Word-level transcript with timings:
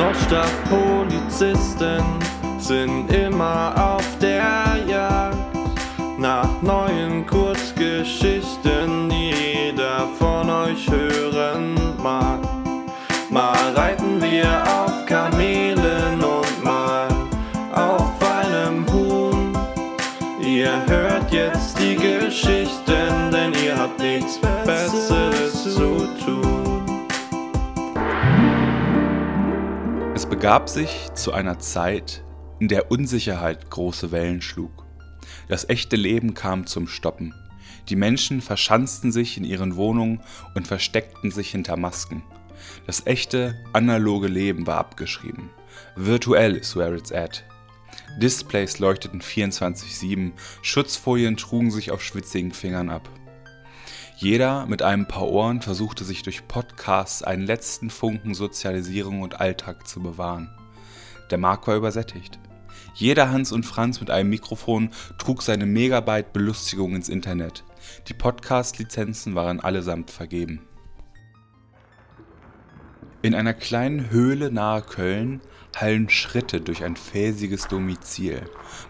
Nordstadtpolizisten 0.00 2.02
sind 2.58 3.12
immer 3.12 3.74
auf 3.76 4.06
der 4.18 4.78
Jagd 4.88 5.36
nach 6.18 6.48
neuen 6.62 7.26
Kurzgeschichten, 7.26 9.10
die 9.10 9.30
jeder 9.30 10.08
von 10.18 10.48
euch 10.48 10.90
hören 10.90 11.74
mag. 12.02 12.40
Mal 13.28 13.74
reiten 13.74 14.22
wir 14.22 14.64
auf 14.64 15.04
Kamelen 15.04 16.24
und 16.24 16.64
mal 16.64 17.08
auf 17.74 18.10
einem 18.40 18.90
Huhn. 18.90 19.52
Ihr 20.40 20.82
hört 20.86 21.30
jetzt 21.30 21.78
die 21.78 21.96
Geschichten, 21.96 22.89
begab 30.40 30.70
sich 30.70 31.10
zu 31.12 31.34
einer 31.34 31.58
Zeit, 31.58 32.24
in 32.60 32.68
der 32.68 32.90
Unsicherheit 32.90 33.68
große 33.68 34.10
Wellen 34.10 34.40
schlug. 34.40 34.86
Das 35.48 35.68
echte 35.68 35.96
Leben 35.96 36.32
kam 36.32 36.64
zum 36.64 36.88
Stoppen. 36.88 37.34
Die 37.90 37.94
Menschen 37.94 38.40
verschanzten 38.40 39.12
sich 39.12 39.36
in 39.36 39.44
ihren 39.44 39.76
Wohnungen 39.76 40.22
und 40.54 40.66
versteckten 40.66 41.30
sich 41.30 41.50
hinter 41.50 41.76
Masken. 41.76 42.22
Das 42.86 43.06
echte, 43.06 43.54
analoge 43.74 44.28
Leben 44.28 44.66
war 44.66 44.78
abgeschrieben. 44.78 45.50
Virtuell 45.94 46.56
ist 46.56 46.74
where 46.74 46.96
it's 46.96 47.12
at. 47.12 47.44
Displays 48.16 48.78
leuchteten 48.78 49.20
24-7, 49.20 50.32
Schutzfolien 50.62 51.36
trugen 51.36 51.70
sich 51.70 51.90
auf 51.90 52.02
schwitzigen 52.02 52.52
Fingern 52.52 52.88
ab. 52.88 53.10
Jeder 54.20 54.66
mit 54.66 54.82
einem 54.82 55.06
paar 55.06 55.28
Ohren 55.28 55.62
versuchte 55.62 56.04
sich 56.04 56.22
durch 56.22 56.46
Podcasts 56.46 57.22
einen 57.22 57.46
letzten 57.46 57.88
Funken 57.88 58.34
Sozialisierung 58.34 59.22
und 59.22 59.40
Alltag 59.40 59.88
zu 59.88 60.02
bewahren. 60.02 60.50
Der 61.30 61.38
Markt 61.38 61.66
war 61.66 61.74
übersättigt. 61.74 62.38
Jeder 62.92 63.30
Hans 63.30 63.50
und 63.50 63.64
Franz 63.64 63.98
mit 63.98 64.10
einem 64.10 64.28
Mikrofon 64.28 64.90
trug 65.16 65.40
seine 65.40 65.64
Megabyte 65.64 66.34
Belustigung 66.34 66.94
ins 66.94 67.08
Internet. 67.08 67.64
Die 68.08 68.12
Podcast-Lizenzen 68.12 69.34
waren 69.34 69.58
allesamt 69.58 70.10
vergeben. 70.10 70.60
In 73.22 73.34
einer 73.34 73.54
kleinen 73.54 74.10
Höhle 74.10 74.52
nahe 74.52 74.82
Köln 74.82 75.40
hallen 75.74 76.10
Schritte 76.10 76.60
durch 76.60 76.84
ein 76.84 76.96
felsiges 76.96 77.68
Domizil. 77.68 78.42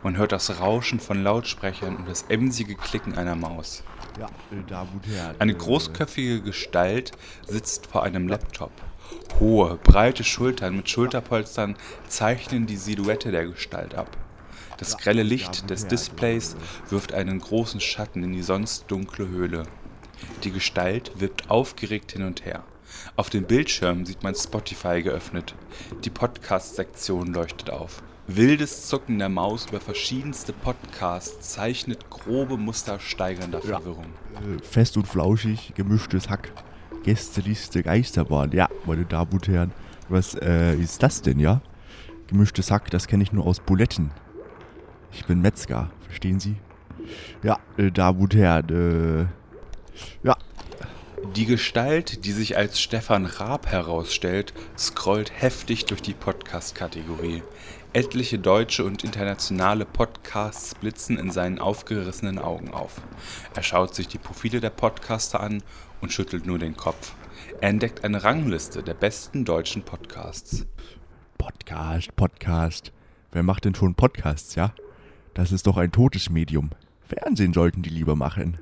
Man 0.02 0.16
hört 0.16 0.32
das 0.32 0.58
Rauschen 0.58 0.98
von 0.98 1.22
Lautsprechern 1.22 1.94
und 1.94 2.08
das 2.08 2.22
emsige 2.22 2.74
Klicken 2.74 3.16
einer 3.16 3.36
Maus. 3.36 3.84
Ja, 4.18 4.26
äh, 4.26 4.62
da 4.66 4.86
gut 4.90 5.06
her. 5.06 5.34
Eine 5.38 5.54
großköpfige 5.54 6.42
Gestalt 6.42 7.12
sitzt 7.46 7.86
vor 7.86 8.02
einem 8.02 8.28
Laptop. 8.28 8.72
Hohe, 9.38 9.78
breite 9.82 10.24
Schultern 10.24 10.76
mit 10.76 10.88
Schulterpolstern 10.88 11.76
zeichnen 12.08 12.66
die 12.66 12.76
Silhouette 12.76 13.30
der 13.30 13.46
Gestalt 13.46 13.94
ab. 13.94 14.16
Das 14.78 14.96
grelle 14.96 15.22
Licht 15.22 15.68
des 15.68 15.86
Displays 15.86 16.56
wirft 16.88 17.12
einen 17.12 17.38
großen 17.38 17.80
Schatten 17.80 18.22
in 18.22 18.32
die 18.32 18.42
sonst 18.42 18.90
dunkle 18.90 19.28
Höhle. 19.28 19.64
Die 20.44 20.50
Gestalt 20.50 21.12
wippt 21.20 21.50
aufgeregt 21.50 22.12
hin 22.12 22.22
und 22.22 22.44
her. 22.44 22.64
Auf 23.16 23.30
dem 23.30 23.44
Bildschirm 23.44 24.06
sieht 24.06 24.22
man 24.22 24.34
Spotify 24.34 25.02
geöffnet. 25.02 25.54
Die 26.04 26.10
Podcast-Sektion 26.10 27.32
leuchtet 27.32 27.70
auf. 27.70 28.02
Wildes 28.36 28.86
Zucken 28.86 29.18
der 29.18 29.28
Maus 29.28 29.66
über 29.66 29.80
verschiedenste 29.80 30.52
Podcasts 30.52 31.52
zeichnet 31.52 32.10
grobe 32.10 32.56
Muster 32.56 33.00
steigernder. 33.00 33.60
Verwirrung. 33.60 34.06
Äh, 34.34 34.62
Fest 34.62 34.96
und 34.96 35.08
flauschig, 35.08 35.72
gemischtes 35.74 36.30
Hack. 36.30 36.52
Gästeliste 37.02 37.82
Geisterbahn. 37.82 38.52
Ja, 38.52 38.68
meine 38.86 39.04
Damen 39.04 39.32
und 39.32 39.48
Herren. 39.48 39.72
Was 40.08 40.34
äh, 40.34 40.74
ist 40.76 41.02
das 41.02 41.22
denn, 41.22 41.38
ja? 41.38 41.60
Gemischtes 42.28 42.70
Hack, 42.70 42.90
das 42.90 43.06
kenne 43.08 43.22
ich 43.22 43.32
nur 43.32 43.46
aus 43.46 43.58
Buletten. 43.60 44.10
Ich 45.12 45.24
bin 45.24 45.40
Metzger, 45.40 45.90
verstehen 46.06 46.38
Sie? 46.38 46.56
Ja, 47.42 47.58
äh, 47.76 47.90
Damen 47.90 48.20
und 48.20 48.34
Herren, 48.34 49.28
äh, 50.22 50.26
ja, 50.26 50.36
Die 51.36 51.44
Gestalt, 51.46 52.24
die 52.24 52.32
sich 52.32 52.56
als 52.56 52.80
Stefan 52.80 53.26
Raab 53.26 53.66
herausstellt, 53.66 54.54
scrollt 54.78 55.32
heftig 55.34 55.84
durch 55.86 56.00
die 56.00 56.14
Podcast-Kategorie. 56.14 57.42
Etliche 57.92 58.38
deutsche 58.38 58.84
und 58.84 59.02
internationale 59.02 59.84
Podcasts 59.84 60.76
blitzen 60.76 61.18
in 61.18 61.32
seinen 61.32 61.58
aufgerissenen 61.58 62.38
Augen 62.38 62.72
auf. 62.72 63.00
Er 63.56 63.64
schaut 63.64 63.96
sich 63.96 64.06
die 64.06 64.18
Profile 64.18 64.60
der 64.60 64.70
Podcaster 64.70 65.40
an 65.40 65.64
und 66.00 66.12
schüttelt 66.12 66.46
nur 66.46 66.60
den 66.60 66.76
Kopf. 66.76 67.14
Er 67.60 67.70
entdeckt 67.70 68.04
eine 68.04 68.22
Rangliste 68.22 68.84
der 68.84 68.94
besten 68.94 69.44
deutschen 69.44 69.82
Podcasts. 69.82 70.66
Podcast, 71.36 72.14
Podcast. 72.14 72.92
Wer 73.32 73.42
macht 73.42 73.64
denn 73.64 73.74
schon 73.74 73.96
Podcasts, 73.96 74.54
ja? 74.54 74.72
Das 75.34 75.50
ist 75.50 75.66
doch 75.66 75.76
ein 75.76 75.90
totes 75.90 76.30
Medium. 76.30 76.70
Fernsehen 77.08 77.52
sollten 77.52 77.82
die 77.82 77.90
lieber 77.90 78.14
machen. 78.14 78.58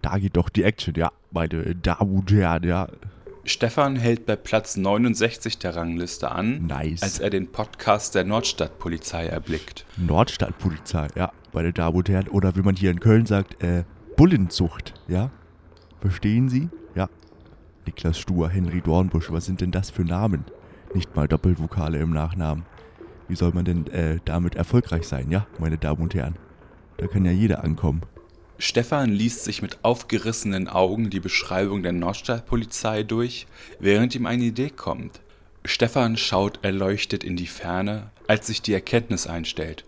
Da 0.00 0.16
geht 0.16 0.38
doch 0.38 0.48
die 0.48 0.62
Action, 0.62 0.94
ja, 0.94 1.12
meine 1.30 1.74
Damen 1.74 2.20
und 2.20 2.32
Herren, 2.32 2.62
ja. 2.62 2.88
Stefan 3.44 3.96
hält 3.96 4.26
bei 4.26 4.36
Platz 4.36 4.76
69 4.76 5.58
der 5.58 5.74
Rangliste 5.74 6.30
an, 6.30 6.66
Nice. 6.66 7.02
als 7.02 7.18
er 7.18 7.30
den 7.30 7.50
Podcast 7.50 8.14
der 8.14 8.24
Nordstadtpolizei 8.24 9.26
erblickt. 9.26 9.86
Nordstadtpolizei, 9.96 11.08
ja, 11.16 11.32
meine 11.52 11.72
Damen 11.72 11.96
und 11.96 12.08
Herren. 12.08 12.28
Oder 12.28 12.54
wie 12.56 12.60
man 12.62 12.76
hier 12.76 12.90
in 12.90 13.00
Köln 13.00 13.26
sagt, 13.26 13.62
äh, 13.62 13.84
Bullenzucht, 14.16 14.94
ja? 15.08 15.30
Verstehen 16.00 16.48
Sie? 16.48 16.68
Ja. 16.94 17.08
Niklas 17.86 18.18
Stuhr, 18.18 18.50
Henry 18.50 18.82
Dornbusch, 18.82 19.30
was 19.32 19.46
sind 19.46 19.60
denn 19.62 19.70
das 19.70 19.90
für 19.90 20.02
Namen? 20.04 20.44
Nicht 20.94 21.16
mal 21.16 21.26
Doppelvokale 21.28 21.98
im 21.98 22.10
Nachnamen. 22.10 22.64
Wie 23.28 23.36
soll 23.36 23.52
man 23.52 23.64
denn 23.64 23.86
äh, 23.88 24.18
damit 24.24 24.54
erfolgreich 24.54 25.06
sein, 25.08 25.30
ja, 25.30 25.46
meine 25.58 25.78
Damen 25.78 26.02
und 26.02 26.14
Herren? 26.14 26.36
Da 26.98 27.06
kann 27.06 27.24
ja 27.24 27.30
jeder 27.32 27.64
ankommen. 27.64 28.02
Stefan 28.62 29.10
liest 29.10 29.44
sich 29.44 29.62
mit 29.62 29.78
aufgerissenen 29.86 30.68
Augen 30.68 31.08
die 31.08 31.18
Beschreibung 31.18 31.82
der 31.82 31.92
Nordstadtpolizei 31.92 33.04
durch, 33.04 33.46
während 33.78 34.14
ihm 34.14 34.26
eine 34.26 34.44
Idee 34.44 34.68
kommt. 34.68 35.22
Stefan 35.64 36.18
schaut 36.18 36.62
erleuchtet 36.62 37.24
in 37.24 37.36
die 37.36 37.46
Ferne, 37.46 38.10
als 38.28 38.48
sich 38.48 38.60
die 38.60 38.74
Erkenntnis 38.74 39.26
einstellt. 39.26 39.86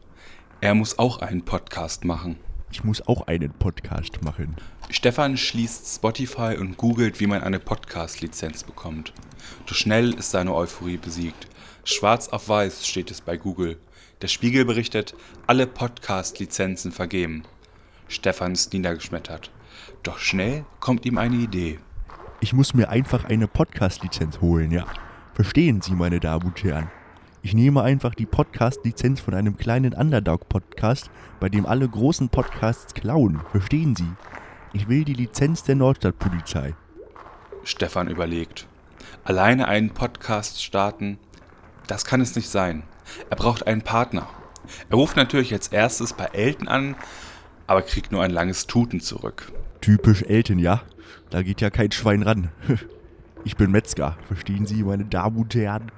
Er 0.63 0.75
muss 0.75 0.99
auch 0.99 1.19
einen 1.19 1.45
Podcast 1.45 2.07
machen. 2.07 2.39
Ich 2.71 2.83
muss 2.83 3.07
auch 3.07 3.27
einen 3.27 3.53
Podcast 3.53 4.23
machen. 4.23 4.57
Stefan 4.89 5.37
schließt 5.37 5.95
Spotify 5.95 6.57
und 6.59 6.79
googelt, 6.79 7.21
wie 7.21 7.27
man 7.27 7.43
eine 7.43 7.61
Podcast-Lizenz 7.61 8.65
bekommt. 8.65 9.13
Doch 9.67 9.75
schnell 9.75 10.15
ist 10.15 10.31
seine 10.31 10.55
Euphorie 10.55 10.97
besiegt. 10.97 11.47
Schwarz 11.85 12.29
auf 12.29 12.49
weiß 12.49 12.87
steht 12.87 13.11
es 13.11 13.21
bei 13.21 13.37
Google. 13.37 13.79
Der 14.23 14.29
Spiegel 14.29 14.65
berichtet, 14.65 15.15
alle 15.47 15.67
Podcast-Lizenzen 15.67 16.91
vergeben. 16.91 17.45
Stefan 18.13 18.53
ist 18.53 18.75
niedergeschmettert. 18.75 19.51
Doch 20.03 20.19
schnell 20.19 20.67
kommt 20.81 21.07
ihm 21.07 21.17
eine 21.17 21.37
Idee. 21.37 21.79
Ich 22.41 22.53
muss 22.53 22.75
mir 22.75 22.91
einfach 22.91 23.25
eine 23.25 23.49
Podcast-Lizenz 23.49 24.43
holen, 24.43 24.71
ja. 24.71 24.85
Verstehen 25.33 25.81
Sie, 25.81 25.95
meine 25.95 26.21
Damen 26.21 26.49
und 26.49 26.63
Herren? 26.63 26.91
Ich 27.41 27.55
nehme 27.55 27.83
einfach 27.83 28.15
die 28.15 28.27
Podcast-Lizenz 28.27 29.21
von 29.21 29.33
einem 29.33 29.57
kleinen 29.57 29.95
Underdog-Podcast, 29.95 31.11
bei 31.41 31.49
dem 31.49 31.65
alle 31.65 31.89
großen 31.89 32.29
Podcasts 32.29 32.93
klauen. 32.93 33.41
Verstehen 33.51 33.97
Sie? 33.97 34.13
Ich 34.75 34.89
will 34.89 35.05
die 35.05 35.15
Lizenz 35.15 35.63
der 35.63 35.77
Nordstadtpolizei. 35.77 36.75
Stefan 37.65 38.09
überlegt. 38.09 38.67
Alleine 39.25 39.69
einen 39.69 39.89
Podcast 39.89 40.63
starten, 40.63 41.19
das 41.87 42.05
kann 42.05 42.21
es 42.21 42.37
nicht 42.37 42.51
sein. 42.51 42.83
Er 43.31 43.37
braucht 43.37 43.67
einen 43.67 43.83
Partner. 43.83 44.29
Er 44.91 44.97
ruft 44.97 45.17
natürlich 45.17 45.55
als 45.55 45.69
erstes 45.69 46.13
bei 46.13 46.27
Elton 46.27 46.69
an, 46.69 46.95
aber 47.67 47.83
kriegt 47.83 48.13
nur 48.13 48.23
ein 48.23 48.31
langes 48.31 48.67
Tuten 48.67 49.01
zurück. 49.01 49.53
Typisch 49.81 50.23
Elton, 50.23 50.59
ja? 50.59 50.83
Da 51.31 51.43
geht 51.43 51.61
ja 51.61 51.71
kein 51.71 51.93
Schwein 51.93 52.23
ran. 52.23 52.51
Ich 53.45 53.57
bin 53.57 53.73
Metzger. 53.73 54.17
Verstehen 54.29 54.67
Sie, 54.67 54.85
meine 54.85 55.05
Damen 55.05 55.37
und 55.37 55.53
Herren? 55.57 55.91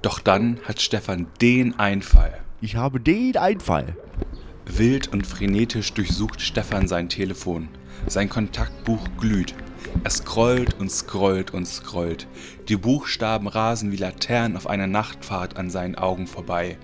Doch 0.00 0.18
dann 0.18 0.58
hat 0.64 0.80
Stefan 0.80 1.26
den 1.42 1.78
Einfall. 1.78 2.38
Ich 2.62 2.76
habe 2.76 3.00
den 3.00 3.36
Einfall. 3.36 3.94
Wild 4.64 5.08
und 5.08 5.26
frenetisch 5.26 5.92
durchsucht 5.92 6.40
Stefan 6.40 6.88
sein 6.88 7.10
Telefon. 7.10 7.68
Sein 8.06 8.30
Kontaktbuch 8.30 9.06
glüht. 9.18 9.54
Er 10.04 10.10
scrollt 10.10 10.80
und 10.80 10.90
scrollt 10.90 11.52
und 11.52 11.66
scrollt. 11.66 12.26
Die 12.68 12.76
Buchstaben 12.76 13.46
rasen 13.46 13.92
wie 13.92 13.96
Laternen 13.96 14.56
auf 14.56 14.66
einer 14.66 14.86
Nachtfahrt 14.86 15.56
an 15.56 15.70
seinen 15.70 15.96
Augen 15.96 16.26
vorbei. 16.26 16.78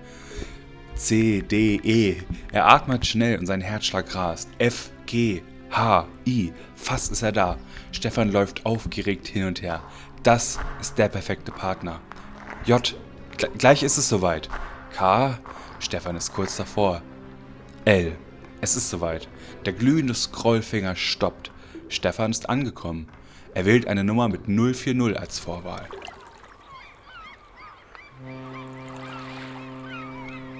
C, 0.95 1.41
D, 1.41 1.79
E. 1.83 2.17
Er 2.51 2.67
atmet 2.67 3.05
schnell 3.05 3.37
und 3.39 3.45
sein 3.45 3.61
Herzschlag 3.61 4.13
rast. 4.15 4.49
F, 4.59 4.91
G, 5.05 5.41
H, 5.71 6.07
I. 6.25 6.53
Fast 6.75 7.11
ist 7.11 7.21
er 7.23 7.31
da. 7.31 7.57
Stefan 7.91 8.31
läuft 8.31 8.65
aufgeregt 8.65 9.27
hin 9.27 9.45
und 9.45 9.61
her. 9.61 9.81
Das 10.23 10.59
ist 10.79 10.97
der 10.97 11.09
perfekte 11.09 11.51
Partner. 11.51 11.99
J, 12.65 12.95
Gle- 13.37 13.49
gleich 13.57 13.83
ist 13.83 13.97
es 13.97 14.07
soweit. 14.07 14.49
K, 14.95 15.37
Stefan 15.79 16.15
ist 16.15 16.33
kurz 16.33 16.55
davor. 16.57 17.01
L. 17.85 18.13
Es 18.61 18.75
ist 18.77 18.89
soweit. 18.89 19.27
Der 19.65 19.73
glühende 19.73 20.13
Scrollfinger 20.13 20.95
stoppt. 20.95 21.51
Stefan 21.89 22.31
ist 22.31 22.49
angekommen. 22.49 23.07
Er 23.53 23.65
wählt 23.65 23.87
eine 23.87 24.03
Nummer 24.03 24.29
mit 24.29 24.45
040 24.47 25.19
als 25.19 25.39
Vorwahl. 25.39 25.87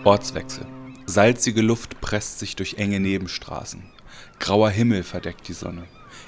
Ortswechsel. 0.06 0.66
Salzige 1.06 1.62
Luft 1.62 2.02
presst 2.02 2.40
sich 2.40 2.58
durch 2.58 2.74
enge 2.74 3.00
Nebenstraßen. 3.00 3.82
Grauer 4.38 4.70
Himmel 4.70 5.04
verdeckt 5.04 5.48
die 5.48 5.54
Sonne. 5.54 5.84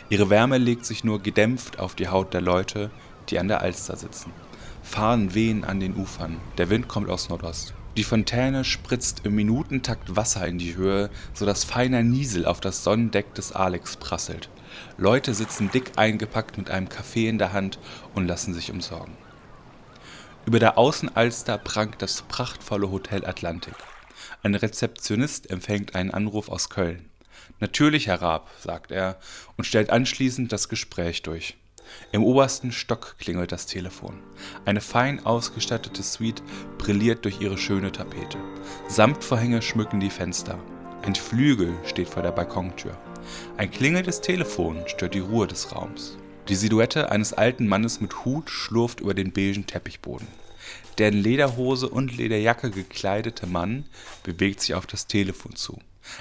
Ihre 0.07 0.29
Wärme 0.29 0.57
legt 0.57 0.85
sich 0.85 1.03
nur 1.03 1.21
gedämpft 1.21 1.77
auf 1.77 1.93
die 1.93 2.07
Haut 2.07 2.33
der 2.33 2.39
Leute, 2.39 2.89
die 3.29 3.37
an 3.37 3.49
der 3.49 3.59
Alster 3.59 3.97
sitzen. 3.97 4.31
Fahnen 4.81 5.33
wehen 5.33 5.65
an 5.65 5.81
den 5.81 5.93
Ufern. 5.97 6.37
Der 6.57 6.69
Wind 6.69 6.87
kommt 6.87 7.09
aus 7.09 7.27
Nordost. 7.27 7.73
Die 7.97 8.05
Fontäne 8.05 8.63
spritzt 8.63 9.25
im 9.25 9.35
Minutentakt 9.35 10.15
Wasser 10.15 10.47
in 10.47 10.57
die 10.57 10.77
Höhe, 10.77 11.09
sodass 11.33 11.65
feiner 11.65 12.01
Niesel 12.01 12.45
auf 12.45 12.61
das 12.61 12.81
Sonnendeck 12.81 13.33
des 13.35 13.51
Alex 13.51 13.97
prasselt. 13.97 14.49
Leute 14.97 15.33
sitzen 15.33 15.69
dick 15.69 15.91
eingepackt 15.97 16.57
mit 16.57 16.69
einem 16.69 16.87
Kaffee 16.87 17.27
in 17.27 17.39
der 17.39 17.51
Hand 17.51 17.77
und 18.13 18.25
lassen 18.25 18.53
sich 18.53 18.71
umsorgen. 18.71 19.17
Über 20.45 20.59
der 20.59 20.77
Außenalster 20.77 21.57
prangt 21.57 22.03
das 22.03 22.21
prachtvolle 22.21 22.91
Hotel 22.91 23.25
Atlantik. 23.25 23.73
Ein 24.43 24.53
Rezeptionist 24.53 25.49
empfängt 25.49 25.95
einen 25.95 26.11
Anruf 26.11 26.49
aus 26.49 26.69
Köln. 26.69 27.09
Natürlich, 27.59 28.05
Herr 28.05 28.21
Raab, 28.21 28.51
sagt 28.59 28.91
er 28.91 29.17
und 29.57 29.63
stellt 29.65 29.89
anschließend 29.89 30.51
das 30.51 30.69
Gespräch 30.69 31.23
durch. 31.23 31.57
Im 32.11 32.23
obersten 32.23 32.71
Stock 32.71 33.15
klingelt 33.17 33.51
das 33.51 33.65
Telefon. 33.65 34.21
Eine 34.65 34.81
fein 34.81 35.25
ausgestattete 35.25 36.03
Suite 36.03 36.43
brilliert 36.77 37.25
durch 37.25 37.41
ihre 37.41 37.57
schöne 37.57 37.91
Tapete. 37.91 38.37
Samtvorhänge 38.87 39.63
schmücken 39.63 39.99
die 39.99 40.11
Fenster. 40.11 40.59
Ein 41.01 41.15
Flügel 41.15 41.73
steht 41.85 42.09
vor 42.09 42.21
der 42.21 42.31
Balkontür. 42.31 42.95
Ein 43.57 43.71
klingelndes 43.71 44.21
Telefon 44.21 44.83
stört 44.87 45.15
die 45.15 45.19
Ruhe 45.19 45.47
des 45.47 45.75
Raums. 45.75 46.17
Die 46.47 46.55
Silhouette 46.55 47.11
eines 47.11 47.33
alten 47.33 47.67
Mannes 47.67 48.01
mit 48.01 48.23
Hut 48.23 48.51
schlurft 48.51 48.99
über 48.99 49.15
den 49.15 49.31
beigen 49.31 49.65
Teppichboden. 49.65 50.27
Der 50.99 51.07
in 51.07 51.15
Lederhose 51.15 51.89
und 51.89 52.15
Lederjacke 52.15 52.69
gekleidete 52.69 53.47
Mann 53.47 53.85
bewegt 54.23 54.61
sich 54.61 54.75
auf 54.75 54.85
das 54.85 55.07
Telefon 55.07 55.55
zu. 55.55 55.79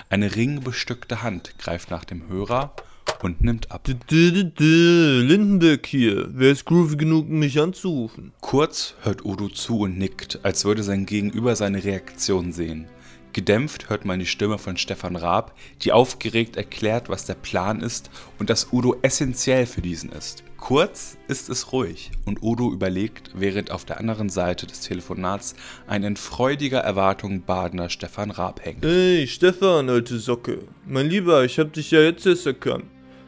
Eine 0.09 0.35
ringbestückte 0.35 1.23
Hand 1.23 1.59
greift 1.59 1.91
nach 1.91 2.05
dem 2.05 2.27
Hörer 2.29 2.75
und 3.23 3.43
nimmt 3.43 3.71
ab. 3.71 3.87
Lindenberg 4.09 5.85
hier. 5.87 6.29
Wer 6.31 6.53
ist 6.53 6.65
groovy 6.65 6.97
genug, 6.97 7.29
mich 7.29 7.61
anzurufen? 7.61 8.33
Kurz 8.41 8.95
hört 9.03 9.27
Udo 9.27 9.49
zu 9.49 9.81
und 9.81 9.99
nickt, 9.99 10.41
als 10.43 10.65
würde 10.65 10.83
sein 10.83 11.05
Gegenüber 11.05 11.55
seine 11.55 11.85
Reaktion 11.85 12.53
sehen. 12.53 12.87
Gedämpft 13.35 13.91
hört 13.91 14.05
man 14.05 14.21
die 14.21 14.27
Stimme 14.27 14.59
von 14.59 14.77
Stefan 14.77 15.17
Raab, 15.17 15.57
die 15.83 15.91
aufgeregt 15.91 16.57
erklärt, 16.57 17.09
was 17.09 17.27
der 17.27 17.35
Plan 17.35 17.81
ist 17.81 18.09
und 18.39 18.49
dass 18.49 18.73
Udo 18.73 18.97
essentiell 19.03 19.67
für 19.67 19.83
diesen 19.83 20.13
ist. 20.13 20.45
Kurz 20.57 21.19
ist 21.27 21.51
es 21.51 21.73
ruhig 21.73 22.13
und 22.27 22.43
Udo 22.45 22.73
überlegt, 22.73 23.33
während 23.35 23.73
auf 23.73 23.85
der 23.85 23.99
anderen 23.99 24.29
Seite 24.29 24.69
des 24.69 24.81
Telefonats 24.81 25.57
ein 25.89 26.05
in 26.05 26.17
freudiger 26.17 26.79
Erwartung 26.79 27.43
badender 27.43 27.91
Stefan 27.91 28.31
Raab 28.31 28.65
hängt. 28.65 28.85
Hey, 28.85 29.27
Stefan, 29.27 29.91
alte 29.91 30.19
Socke. 30.21 30.61
Mein 30.87 31.11
Lieber, 31.11 31.45
ich 31.45 31.59
hab 31.59 31.73
dich 31.73 31.91
ja 31.91 32.03
jetzt 32.03 32.25
erst 32.25 32.47
erkannt. 32.47 32.85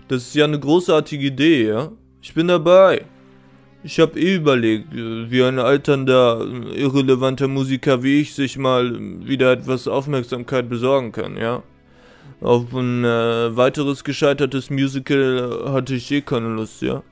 Das 0.06 0.22
ist 0.22 0.36
ja 0.36 0.44
eine 0.44 0.60
großartige 0.60 1.26
Idee, 1.26 1.66
ja? 1.66 1.90
Ich 2.22 2.32
bin 2.32 2.46
dabei. 2.46 3.04
Ich 3.86 4.00
hab 4.00 4.16
eh 4.16 4.34
überlegt, 4.34 4.88
wie 4.92 5.44
ein 5.44 5.60
alternder, 5.60 6.44
irrelevanter 6.74 7.46
Musiker 7.46 8.02
wie 8.02 8.20
ich 8.20 8.34
sich 8.34 8.58
mal 8.58 8.98
wieder 8.98 9.52
etwas 9.52 9.86
Aufmerksamkeit 9.86 10.68
besorgen 10.68 11.12
kann, 11.12 11.36
ja? 11.36 11.62
Auf 12.40 12.74
ein 12.74 13.04
äh, 13.04 13.56
weiteres 13.56 14.02
gescheitertes 14.02 14.70
Musical 14.70 15.70
hatte 15.72 15.94
ich 15.94 16.10
eh 16.10 16.20
keine 16.20 16.48
Lust, 16.48 16.82
ja? 16.82 17.04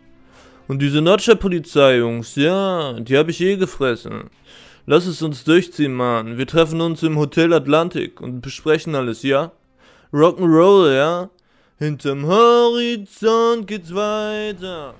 Und 0.66 0.82
diese 0.82 1.00
Notcher-Polizei, 1.00 1.98
Jungs, 1.98 2.34
ja, 2.34 2.94
die 2.94 3.16
hab 3.16 3.28
ich 3.28 3.40
eh 3.40 3.54
gefressen. 3.54 4.24
Lass 4.84 5.06
es 5.06 5.22
uns 5.22 5.44
durchziehen, 5.44 5.94
Mann. 5.94 6.38
Wir 6.38 6.48
treffen 6.48 6.80
uns 6.80 7.04
im 7.04 7.16
Hotel 7.16 7.52
Atlantik 7.52 8.20
und 8.20 8.40
besprechen 8.40 8.96
alles, 8.96 9.22
ja? 9.22 9.52
Rock'n'Roll, 10.12 10.92
ja? 10.92 11.30
Hinterm 11.78 12.26
Horizont 12.26 13.68
geht's 13.68 13.94
weiter. 13.94 14.94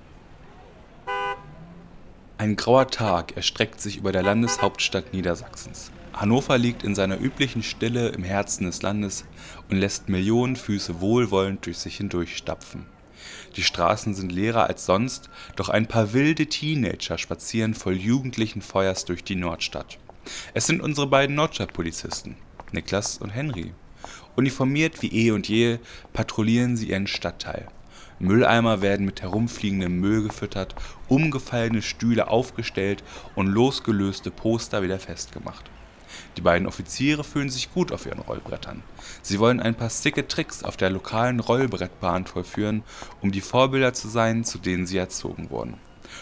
Ein 2.45 2.57
grauer 2.57 2.89
Tag 2.89 3.35
erstreckt 3.35 3.81
sich 3.81 3.97
über 3.97 4.11
der 4.11 4.21
Landeshauptstadt 4.21 5.13
Niedersachsens. 5.13 5.89
Hannover 6.13 6.59
liegt 6.59 6.83
in 6.83 6.93
seiner 6.93 7.19
üblichen 7.19 7.63
Stille 7.63 8.09
im 8.09 8.23
Herzen 8.23 8.65
des 8.67 8.83
Landes 8.83 9.25
und 9.67 9.77
lässt 9.77 10.09
Millionen 10.09 10.55
Füße 10.55 11.01
wohlwollend 11.01 11.65
durch 11.65 11.79
sich 11.79 11.97
hindurchstapfen. 11.97 12.85
Die 13.55 13.63
Straßen 13.63 14.13
sind 14.13 14.31
leerer 14.31 14.67
als 14.67 14.85
sonst, 14.85 15.31
doch 15.55 15.69
ein 15.69 15.87
paar 15.87 16.13
wilde 16.13 16.45
Teenager 16.45 17.17
spazieren 17.17 17.73
voll 17.73 17.95
jugendlichen 17.95 18.61
Feuers 18.61 19.05
durch 19.05 19.23
die 19.23 19.35
Nordstadt. 19.35 19.97
Es 20.53 20.67
sind 20.67 20.83
unsere 20.83 21.07
beiden 21.07 21.35
Nordstadtpolizisten, 21.35 22.35
Niklas 22.73 23.17
und 23.17 23.31
Henry. 23.31 23.73
Uniformiert 24.35 25.01
wie 25.01 25.11
eh 25.11 25.31
und 25.31 25.49
je 25.49 25.79
patrouillieren 26.13 26.77
sie 26.77 26.89
ihren 26.91 27.07
Stadtteil. 27.07 27.65
Mülleimer 28.19 28.81
werden 28.81 29.05
mit 29.05 29.21
herumfliegendem 29.21 29.99
Müll 29.99 30.23
gefüttert, 30.23 30.75
umgefallene 31.07 31.81
Stühle 31.81 32.29
aufgestellt 32.29 33.03
und 33.35 33.47
losgelöste 33.47 34.31
Poster 34.31 34.81
wieder 34.83 34.99
festgemacht. 34.99 35.69
Die 36.37 36.41
beiden 36.41 36.67
Offiziere 36.67 37.23
fühlen 37.23 37.49
sich 37.49 37.73
gut 37.73 37.91
auf 37.91 38.05
ihren 38.05 38.19
Rollbrettern. 38.19 38.83
Sie 39.21 39.39
wollen 39.39 39.59
ein 39.59 39.75
paar 39.75 39.89
sicke 39.89 40.27
Tricks 40.27 40.63
auf 40.63 40.77
der 40.77 40.89
lokalen 40.89 41.39
Rollbrettbahn 41.39 42.25
vollführen, 42.25 42.83
um 43.21 43.31
die 43.31 43.41
Vorbilder 43.41 43.93
zu 43.93 44.07
sein, 44.07 44.43
zu 44.43 44.57
denen 44.57 44.85
sie 44.85 44.97
erzogen 44.97 45.49
wurden. 45.49 45.75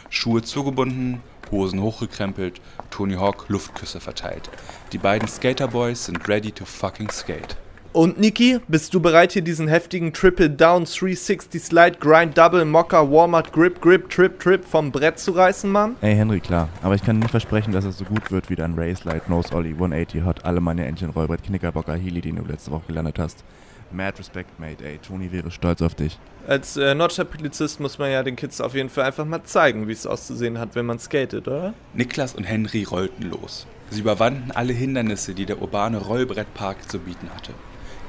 Schuhe 0.10 0.42
zugebunden, 0.42 1.22
Hosen 1.52 1.82
hochgekrempelt, 1.82 2.62
Tony 2.90 3.16
Hawk 3.16 3.46
Luftküsse 3.48 4.00
verteilt. 4.00 4.50
Die 4.92 4.98
beiden 4.98 5.28
Skaterboys 5.28 6.06
sind 6.06 6.28
ready 6.28 6.52
to 6.52 6.66
fucking 6.66 7.12
skate. 7.12 7.58
Und 7.94 8.20
Niki, 8.20 8.60
bist 8.68 8.92
du 8.96 9.00
bereit, 9.00 9.34
hier 9.34 9.44
diesen 9.44 9.68
heftigen 9.68 10.14
Triple 10.14 10.50
Down 10.50 10.86
360 10.86 11.62
Slide 11.62 11.98
Grind 12.00 12.36
Double 12.36 12.66
Mocker 12.66 13.12
Walmart 13.12 13.54
Grip 13.54 13.80
Grip 13.82 14.10
Trip 14.10 14.40
Trip 14.40 14.66
vom 14.66 14.92
Brett 14.92 15.20
zu 15.20 15.30
reißen, 15.30 15.70
Mann? 15.72 15.96
Ey, 16.02 16.16
Henry, 16.16 16.40
klar. 16.40 16.70
Aber 16.82 16.96
ich 16.96 17.04
kann 17.04 17.20
nicht 17.20 17.30
versprechen, 17.30 17.72
dass 17.72 17.86
es 17.86 18.00
so 18.00 18.06
gut 18.06 18.32
wird 18.32 18.50
wie 18.50 18.56
dein 18.56 18.74
Race 18.74 19.04
Light 19.04 19.30
Nose 19.30 19.54
Ollie 19.54 19.76
180 19.76 20.26
Hot 20.26 20.44
alle 20.44 20.60
meine 20.60 20.88
Engine 20.88 21.12
Rollbrett 21.12 21.44
Knickerbocker 21.44 21.94
Healy, 21.94 22.22
den 22.22 22.38
du 22.38 22.46
letzte 22.46 22.72
Woche 22.72 22.88
gelandet 22.88 23.20
hast. 23.20 23.44
Mad 23.92 24.18
Respect, 24.18 24.60
Mate, 24.60 24.84
ey. 24.84 24.98
Tony 24.98 25.32
wäre 25.32 25.52
stolz 25.52 25.84
auf 25.84 25.94
dich. 25.94 26.18
Als 26.48 26.76
äh, 26.78 26.96
Nordstadt-Polizist 26.96 27.80
muss 27.80 28.00
man 28.00 28.10
ja 28.10 28.24
den 28.24 28.36
Kids 28.36 28.60
auf 28.60 28.74
jeden 28.74 28.90
Fall 28.90 29.04
einfach 29.04 29.26
mal 29.26 29.44
zeigen, 29.44 29.88
wie 29.88 29.92
es 29.92 30.08
auszusehen 30.08 30.58
hat, 30.58 30.74
wenn 30.74 30.88
man 30.88 30.98
skatet, 30.98 31.48
oder? 31.48 31.76
Niklas 31.94 32.34
und 32.34 32.46
Henry 32.46 32.86
rollten 32.86 33.30
los. 33.30 33.68
Sie 33.92 34.00
überwanden 34.00 34.50
alle 34.50 34.74
Hindernisse, 34.74 35.36
die 35.36 35.46
der 35.46 35.62
urbane 35.62 36.00
Rollbrettpark 36.00 36.90
zu 36.90 36.98
bieten 36.98 37.30
hatte. 37.30 37.54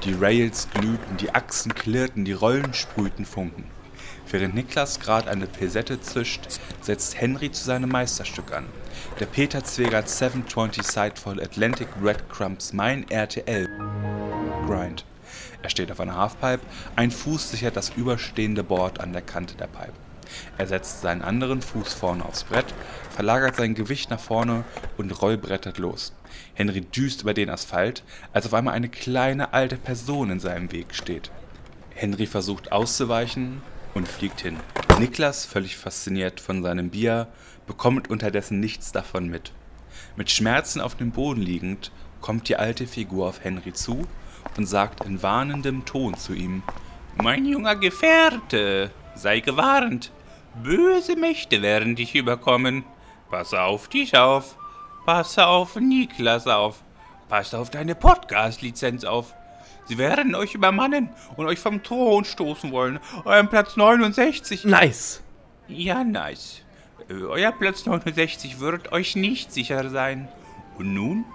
Die 0.05 0.13
Rails 0.13 0.67
glühten, 0.71 1.17
die 1.17 1.33
Achsen 1.33 1.73
klirrten, 1.73 2.25
die 2.25 2.33
Rollen 2.33 2.75
sprühten 2.75 3.25
Funken. 3.25 3.63
Während 4.29 4.53
Niklas 4.53 4.99
gerade 4.99 5.31
eine 5.31 5.47
Pesette 5.47 5.99
zischt, 5.99 6.47
setzt 6.79 7.19
Henry 7.19 7.51
zu 7.51 7.63
seinem 7.63 7.89
Meisterstück 7.89 8.53
an. 8.53 8.67
Der 9.19 9.25
Peter 9.25 9.63
Zweger 9.63 10.05
720 10.05 10.83
Sidefold 10.83 11.41
Atlantic 11.41 11.87
Breadcrumbs 11.99 12.71
Mein 12.71 13.09
RTL 13.09 13.67
Grind. 14.67 15.05
Er 15.63 15.71
steht 15.71 15.91
auf 15.91 15.99
einer 15.99 16.17
Halfpipe, 16.17 16.63
ein 16.95 17.09
Fuß 17.09 17.49
sichert 17.49 17.75
das 17.75 17.89
überstehende 17.95 18.63
Board 18.63 18.99
an 18.99 19.11
der 19.11 19.23
Kante 19.23 19.55
der 19.55 19.67
Pipe. 19.67 20.04
Er 20.57 20.67
setzt 20.67 21.01
seinen 21.01 21.21
anderen 21.21 21.61
Fuß 21.61 21.93
vorne 21.93 22.25
aufs 22.25 22.43
Brett, 22.43 22.73
verlagert 23.09 23.55
sein 23.55 23.75
Gewicht 23.75 24.09
nach 24.09 24.19
vorne 24.19 24.63
und 24.97 25.11
rollbrettert 25.21 25.77
los. 25.77 26.13
Henry 26.53 26.81
düst 26.81 27.21
über 27.21 27.33
den 27.33 27.49
Asphalt, 27.49 28.03
als 28.33 28.45
auf 28.45 28.53
einmal 28.53 28.73
eine 28.73 28.89
kleine 28.89 29.53
alte 29.53 29.77
Person 29.77 30.31
in 30.31 30.39
seinem 30.39 30.71
Weg 30.71 30.93
steht. 30.93 31.31
Henry 31.91 32.25
versucht 32.25 32.71
auszuweichen 32.71 33.61
und 33.93 34.07
fliegt 34.07 34.41
hin. 34.41 34.57
Niklas, 34.99 35.45
völlig 35.45 35.77
fasziniert 35.77 36.39
von 36.39 36.61
seinem 36.61 36.89
Bier, 36.89 37.27
bekommt 37.67 38.09
unterdessen 38.09 38.59
nichts 38.59 38.91
davon 38.91 39.29
mit. 39.29 39.51
Mit 40.15 40.29
Schmerzen 40.29 40.81
auf 40.81 40.95
dem 40.95 41.11
Boden 41.11 41.41
liegend, 41.41 41.91
kommt 42.21 42.49
die 42.49 42.57
alte 42.57 42.87
Figur 42.87 43.27
auf 43.27 43.43
Henry 43.43 43.73
zu 43.73 44.07
und 44.57 44.65
sagt 44.65 45.05
in 45.05 45.21
warnendem 45.23 45.85
Ton 45.85 46.15
zu 46.15 46.33
ihm: 46.33 46.63
Mein 47.15 47.45
junger 47.45 47.75
Gefährte, 47.75 48.91
sei 49.15 49.39
gewarnt. 49.39 50.11
Böse 50.63 51.15
Mächte 51.15 51.61
werden 51.61 51.95
dich 51.95 52.15
überkommen. 52.15 52.83
Pass 53.29 53.53
auf 53.53 53.87
dich 53.87 54.17
auf. 54.17 54.55
Pass 55.05 55.37
auf 55.37 55.75
Niklas 55.75 56.47
auf. 56.47 56.83
Pass 57.27 57.53
auf 57.53 57.69
deine 57.69 57.95
Podcast-Lizenz 57.95 59.03
auf. 59.03 59.33
Sie 59.85 59.97
werden 59.97 60.33
euch 60.35 60.55
übermannen 60.55 61.09
und 61.35 61.45
euch 61.45 61.59
vom 61.59 61.83
Thron 61.83 62.25
stoßen 62.25 62.71
wollen. 62.71 62.99
Euren 63.23 63.49
Platz 63.49 63.75
69. 63.77 64.65
Nice. 64.65 65.21
Ja, 65.67 66.03
nice. 66.03 66.61
Euer 67.09 67.51
Platz 67.51 67.85
69 67.85 68.59
wird 68.59 68.91
euch 68.91 69.15
nicht 69.15 69.51
sicher 69.51 69.89
sein. 69.89 70.27
Und 70.77 70.93
nun? 70.93 71.25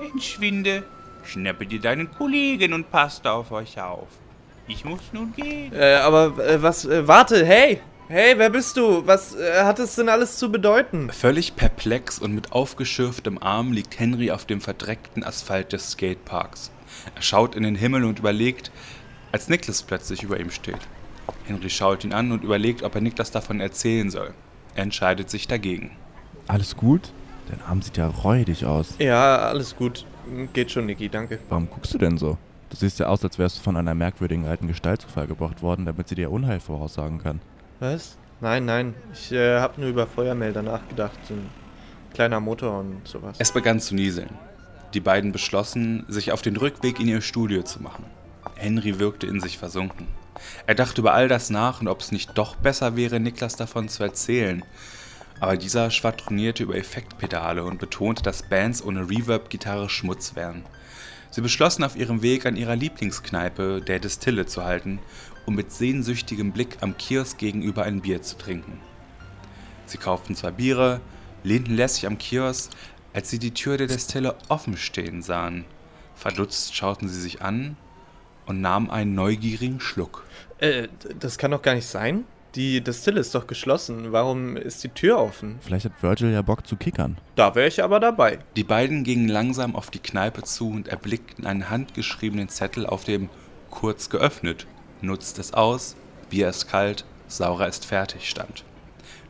Entschwinde, 0.00 0.82
schnappe 1.24 1.66
dir 1.66 1.80
deinen 1.80 2.10
Kollegen 2.10 2.72
und 2.72 2.90
passt 2.90 3.26
auf 3.26 3.52
euch 3.52 3.78
auf. 3.80 4.08
Ich 4.70 4.84
muss 4.84 5.00
nun 5.12 5.32
gehen. 5.32 5.72
Äh, 5.72 5.94
aber 5.94 6.38
äh, 6.38 6.62
was, 6.62 6.84
äh, 6.84 7.06
warte, 7.08 7.44
hey! 7.44 7.80
Hey, 8.06 8.34
wer 8.36 8.50
bist 8.50 8.76
du? 8.76 9.04
Was 9.04 9.34
äh, 9.34 9.64
hat 9.64 9.80
es 9.80 9.96
denn 9.96 10.08
alles 10.08 10.36
zu 10.36 10.52
bedeuten? 10.52 11.10
Völlig 11.10 11.56
perplex 11.56 12.20
und 12.20 12.32
mit 12.32 12.52
aufgeschürftem 12.52 13.42
Arm 13.42 13.72
liegt 13.72 13.98
Henry 13.98 14.30
auf 14.30 14.44
dem 14.44 14.60
verdreckten 14.60 15.24
Asphalt 15.24 15.72
des 15.72 15.92
Skateparks. 15.92 16.70
Er 17.16 17.22
schaut 17.22 17.56
in 17.56 17.64
den 17.64 17.74
Himmel 17.74 18.04
und 18.04 18.20
überlegt, 18.20 18.70
als 19.32 19.48
Niklas 19.48 19.82
plötzlich 19.82 20.22
über 20.22 20.38
ihm 20.38 20.52
steht. 20.52 20.78
Henry 21.46 21.70
schaut 21.70 22.04
ihn 22.04 22.12
an 22.12 22.30
und 22.30 22.44
überlegt, 22.44 22.84
ob 22.84 22.94
er 22.94 23.00
Niklas 23.00 23.32
davon 23.32 23.60
erzählen 23.60 24.08
soll. 24.08 24.34
Er 24.76 24.84
entscheidet 24.84 25.30
sich 25.30 25.48
dagegen. 25.48 25.96
Alles 26.46 26.76
gut? 26.76 27.10
Dein 27.48 27.60
Arm 27.62 27.82
sieht 27.82 27.96
ja 27.96 28.06
räudig 28.06 28.64
aus. 28.64 28.94
Ja, 29.00 29.38
alles 29.38 29.74
gut. 29.74 30.06
Geht 30.52 30.70
schon, 30.70 30.86
Niki, 30.86 31.08
danke. 31.08 31.40
Warum 31.48 31.68
guckst 31.68 31.92
du 31.92 31.98
denn 31.98 32.18
so? 32.18 32.38
Du 32.70 32.76
siehst 32.76 33.00
ja 33.00 33.06
aus, 33.06 33.24
als 33.24 33.38
wärst 33.38 33.58
du 33.58 33.62
von 33.62 33.76
einer 33.76 33.94
merkwürdigen 33.94 34.46
alten 34.46 34.68
Gestalt 34.68 35.02
zu 35.02 35.08
Fall 35.08 35.26
gebracht 35.26 35.60
worden, 35.60 35.86
damit 35.86 36.08
sie 36.08 36.14
dir 36.14 36.30
Unheil 36.30 36.60
voraussagen 36.60 37.18
kann. 37.18 37.40
Was? 37.80 38.16
Nein, 38.40 38.64
nein. 38.64 38.94
Ich 39.12 39.32
äh, 39.32 39.58
habe 39.58 39.80
nur 39.80 39.90
über 39.90 40.06
Feuermelder 40.06 40.62
nachgedacht. 40.62 41.18
Ein 41.28 41.50
kleiner 42.14 42.38
Motor 42.40 42.78
und 42.78 43.06
sowas. 43.06 43.36
Es 43.38 43.52
begann 43.52 43.80
zu 43.80 43.94
nieseln. 43.94 44.30
Die 44.94 45.00
beiden 45.00 45.32
beschlossen, 45.32 46.04
sich 46.08 46.32
auf 46.32 46.42
den 46.42 46.56
Rückweg 46.56 47.00
in 47.00 47.08
ihr 47.08 47.20
Studio 47.20 47.62
zu 47.62 47.82
machen. 47.82 48.04
Henry 48.54 48.98
wirkte 48.98 49.26
in 49.26 49.40
sich 49.40 49.58
versunken. 49.58 50.06
Er 50.66 50.74
dachte 50.74 51.00
über 51.00 51.12
all 51.12 51.28
das 51.28 51.50
nach 51.50 51.80
und 51.80 51.88
ob 51.88 52.00
es 52.00 52.12
nicht 52.12 52.38
doch 52.38 52.54
besser 52.54 52.96
wäre, 52.96 53.20
Niklas 53.20 53.56
davon 53.56 53.88
zu 53.88 54.02
erzählen. 54.02 54.64
Aber 55.40 55.56
dieser 55.56 55.90
schwadronierte 55.90 56.62
über 56.62 56.76
Effektpedale 56.76 57.64
und 57.64 57.78
betonte, 57.78 58.22
dass 58.22 58.42
Bands 58.42 58.84
ohne 58.84 59.08
Reverb-Gitarre 59.08 59.88
Schmutz 59.88 60.36
wären. 60.36 60.64
Sie 61.30 61.40
beschlossen 61.40 61.84
auf 61.84 61.96
ihrem 61.96 62.22
Weg 62.22 62.44
an 62.44 62.56
ihrer 62.56 62.74
Lieblingskneipe, 62.74 63.80
der 63.80 64.00
Distille, 64.00 64.46
zu 64.46 64.64
halten, 64.64 64.98
um 65.46 65.54
mit 65.54 65.70
sehnsüchtigem 65.70 66.52
Blick 66.52 66.78
am 66.80 66.96
Kiosk 66.96 67.38
gegenüber 67.38 67.84
ein 67.84 68.00
Bier 68.00 68.20
zu 68.22 68.36
trinken. 68.36 68.80
Sie 69.86 69.98
kauften 69.98 70.34
zwei 70.34 70.50
Biere, 70.50 71.00
lehnten 71.44 71.74
lässig 71.74 72.06
am 72.06 72.18
Kiosk, 72.18 72.70
als 73.12 73.30
sie 73.30 73.38
die 73.38 73.54
Tür 73.54 73.76
der 73.76 73.86
Destille 73.86 74.36
offen 74.48 74.76
stehen 74.76 75.22
sahen. 75.22 75.64
Verdutzt 76.14 76.74
schauten 76.74 77.08
sie 77.08 77.20
sich 77.20 77.42
an 77.42 77.76
und 78.46 78.60
nahmen 78.60 78.90
einen 78.90 79.14
neugierigen 79.14 79.80
Schluck. 79.80 80.24
Äh, 80.58 80.88
das 81.18 81.38
kann 81.38 81.52
doch 81.52 81.62
gar 81.62 81.74
nicht 81.74 81.86
sein. 81.86 82.24
Die 82.56 82.80
Destille 82.80 83.20
ist 83.20 83.34
doch 83.34 83.46
geschlossen. 83.46 84.10
Warum 84.10 84.56
ist 84.56 84.82
die 84.82 84.88
Tür 84.88 85.18
offen? 85.20 85.60
Vielleicht 85.60 85.84
hat 85.84 86.02
Virgil 86.02 86.32
ja 86.32 86.42
Bock 86.42 86.66
zu 86.66 86.76
kickern. 86.76 87.16
Da 87.36 87.54
wäre 87.54 87.68
ich 87.68 87.82
aber 87.84 88.00
dabei. 88.00 88.40
Die 88.56 88.64
beiden 88.64 89.04
gingen 89.04 89.28
langsam 89.28 89.76
auf 89.76 89.90
die 89.90 90.00
Kneipe 90.00 90.42
zu 90.42 90.68
und 90.68 90.88
erblickten 90.88 91.46
einen 91.46 91.70
handgeschriebenen 91.70 92.48
Zettel, 92.48 92.86
auf 92.86 93.04
dem 93.04 93.28
kurz 93.70 94.10
geöffnet, 94.10 94.66
nutzt 95.00 95.38
es 95.38 95.54
aus, 95.54 95.94
Bier 96.28 96.48
ist 96.48 96.68
kalt, 96.68 97.04
Saurer 97.28 97.68
ist 97.68 97.86
fertig 97.86 98.28
stand. 98.28 98.64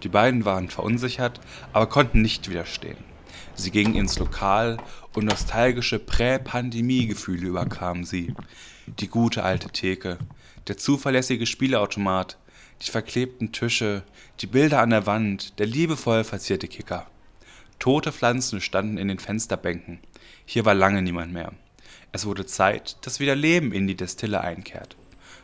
Die 0.03 0.09
beiden 0.09 0.47
waren 0.47 0.71
verunsichert, 0.71 1.41
aber 1.75 1.89
konnten 1.89 2.23
nicht 2.23 2.49
widerstehen. 2.49 2.97
Sie 3.55 3.71
gingen 3.71 3.95
ins 3.95 4.19
Lokal 4.19 4.79
und 5.15 5.27
nostalgische 5.27 5.99
Prä-Pandemie-Gefühle 5.99 7.49
überkamen 7.49 8.05
sie. 8.05 8.35
Die 8.87 9.09
gute 9.09 9.43
alte 9.43 9.69
Theke, 9.69 10.17
der 10.69 10.79
zuverlässige 10.79 11.45
Spielautomat, 11.45 12.39
die 12.83 12.91
verklebten 12.91 13.53
Tische, 13.53 14.03
die 14.41 14.47
Bilder 14.47 14.81
an 14.81 14.91
der 14.91 15.07
Wand, 15.07 15.59
der 15.59 15.67
liebevoll 15.67 16.25
verzierte 16.25 16.69
Kicker. 16.69 17.07
Tote 17.79 18.13
Pflanzen 18.13 18.61
standen 18.61 18.99
in 18.99 19.09
den 19.09 19.19
Fensterbänken. 19.19 20.01
Hier 20.45 20.65
war 20.65 20.75
lange 20.75 21.03
niemand 21.03 21.33
mehr. 21.33 21.53
Es 22.13 22.27
wurde 22.27 22.47
Zeit, 22.47 22.97
dass 23.03 23.21
wieder 23.21 23.37
Leben 23.37 23.73
in 23.73 23.87
die 23.87 23.95
Destille 23.95 24.41
einkehrt. 24.41 24.97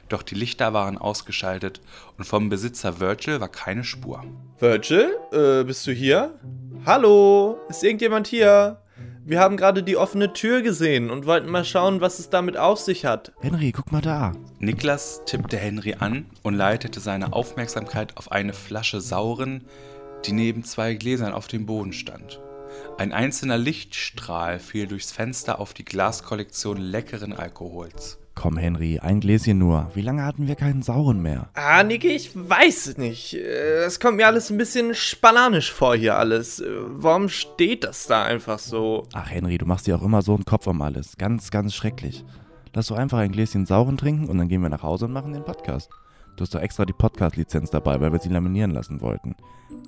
Doch 0.08 0.22
die 0.22 0.34
Lichter 0.34 0.72
waren 0.72 0.98
ausgeschaltet 0.98 1.80
und 2.16 2.24
vom 2.24 2.48
Besitzer 2.48 3.00
Virgil 3.00 3.40
war 3.40 3.48
keine 3.48 3.84
Spur. 3.84 4.24
Virgil, 4.58 5.16
äh, 5.32 5.64
bist 5.64 5.86
du 5.86 5.92
hier? 5.92 6.38
Hallo, 6.84 7.58
ist 7.68 7.82
irgendjemand 7.82 8.28
hier? 8.28 8.80
Wir 9.28 9.40
haben 9.40 9.56
gerade 9.56 9.83
die 9.83 9.97
offene 9.97 10.33
Tür 10.35 10.62
gesehen 10.62 11.11
und 11.11 11.26
wollten 11.26 11.50
mal 11.50 11.64
schauen, 11.64 12.00
was 12.00 12.21
es 12.21 12.30
damit 12.30 12.56
auf 12.56 12.78
sich 12.78 13.04
hat. 13.04 13.33
Henry, 13.40 13.73
guck 13.73 13.90
mal 13.90 14.00
da. 14.00 14.30
Niklas 14.61 15.23
tippte 15.26 15.56
Henry 15.56 15.97
an 15.99 16.26
und 16.45 16.54
leitete 16.54 17.00
seine 17.00 17.33
Aufmerksamkeit 17.33 18.16
auf 18.16 18.30
eine 18.30 18.52
Flasche 18.52 19.00
Sauren, 19.00 19.64
die 20.26 20.33
neben 20.33 20.62
zwei 20.62 20.95
Gläsern 20.95 21.33
auf 21.33 21.49
dem 21.49 21.66
Boden 21.66 21.92
stand. 21.92 22.40
Ein 22.99 23.12
einzelner 23.12 23.59
Lichtstrahl 23.59 24.59
fiel 24.59 24.87
durchs 24.87 25.12
Fenster 25.12 25.61
auf 25.61 25.75
die 25.75 25.85
Glaskollektion 25.85 26.78
leckeren 26.78 27.33
Alkohols. 27.33 28.18
Komm, 28.35 28.59
Henry, 28.59 28.99
ein 28.99 29.21
Gläschen 29.21 29.59
nur. 29.59 29.90
Wie 29.95 30.02
lange 30.02 30.23
hatten 30.23 30.47
wir 30.47 30.56
keinen 30.56 30.83
Sauren 30.83 31.23
mehr? 31.23 31.49
Ah, 31.54 31.83
Niki, 31.83 32.09
ich 32.09 32.33
weiß 32.35 32.87
es 32.87 32.99
nicht. 32.99 33.33
Es 33.33 33.99
kommt 33.99 34.18
mir 34.18 34.26
alles 34.26 34.50
ein 34.50 34.59
bisschen 34.59 34.95
spananisch 34.95 35.73
vor 35.73 35.97
hier 35.97 36.18
alles. 36.18 36.62
Warum 36.66 37.30
steht 37.30 37.85
das 37.85 38.06
da 38.06 38.25
einfach 38.25 38.59
so? 38.59 39.06
Ach, 39.14 39.30
Henry, 39.30 39.56
du 39.56 39.64
machst 39.64 39.87
dir 39.87 39.97
auch 39.97 40.02
immer 40.02 40.21
so 40.21 40.35
einen 40.35 40.45
Kopf 40.45 40.66
um 40.66 40.83
alles. 40.83 41.16
Ganz, 41.16 41.50
ganz 41.50 41.75
schrecklich. 41.75 42.25
Lass 42.75 42.88
doch 42.88 42.97
einfach 42.99 43.18
ein 43.18 43.33
Gläschen 43.33 43.64
Sauren 43.64 43.97
trinken 43.97 44.26
und 44.28 44.37
dann 44.37 44.49
gehen 44.49 44.61
wir 44.61 44.68
nach 44.68 44.83
Hause 44.83 45.06
und 45.06 45.12
machen 45.12 45.33
den 45.33 45.45
Podcast. 45.45 45.90
Du 46.36 46.42
hast 46.42 46.54
doch 46.54 46.60
extra 46.60 46.84
die 46.84 46.92
Podcast-Lizenz 46.92 47.70
dabei, 47.70 48.00
weil 48.00 48.12
wir 48.12 48.20
sie 48.20 48.28
laminieren 48.28 48.70
lassen 48.70 49.00
wollten. 49.00 49.34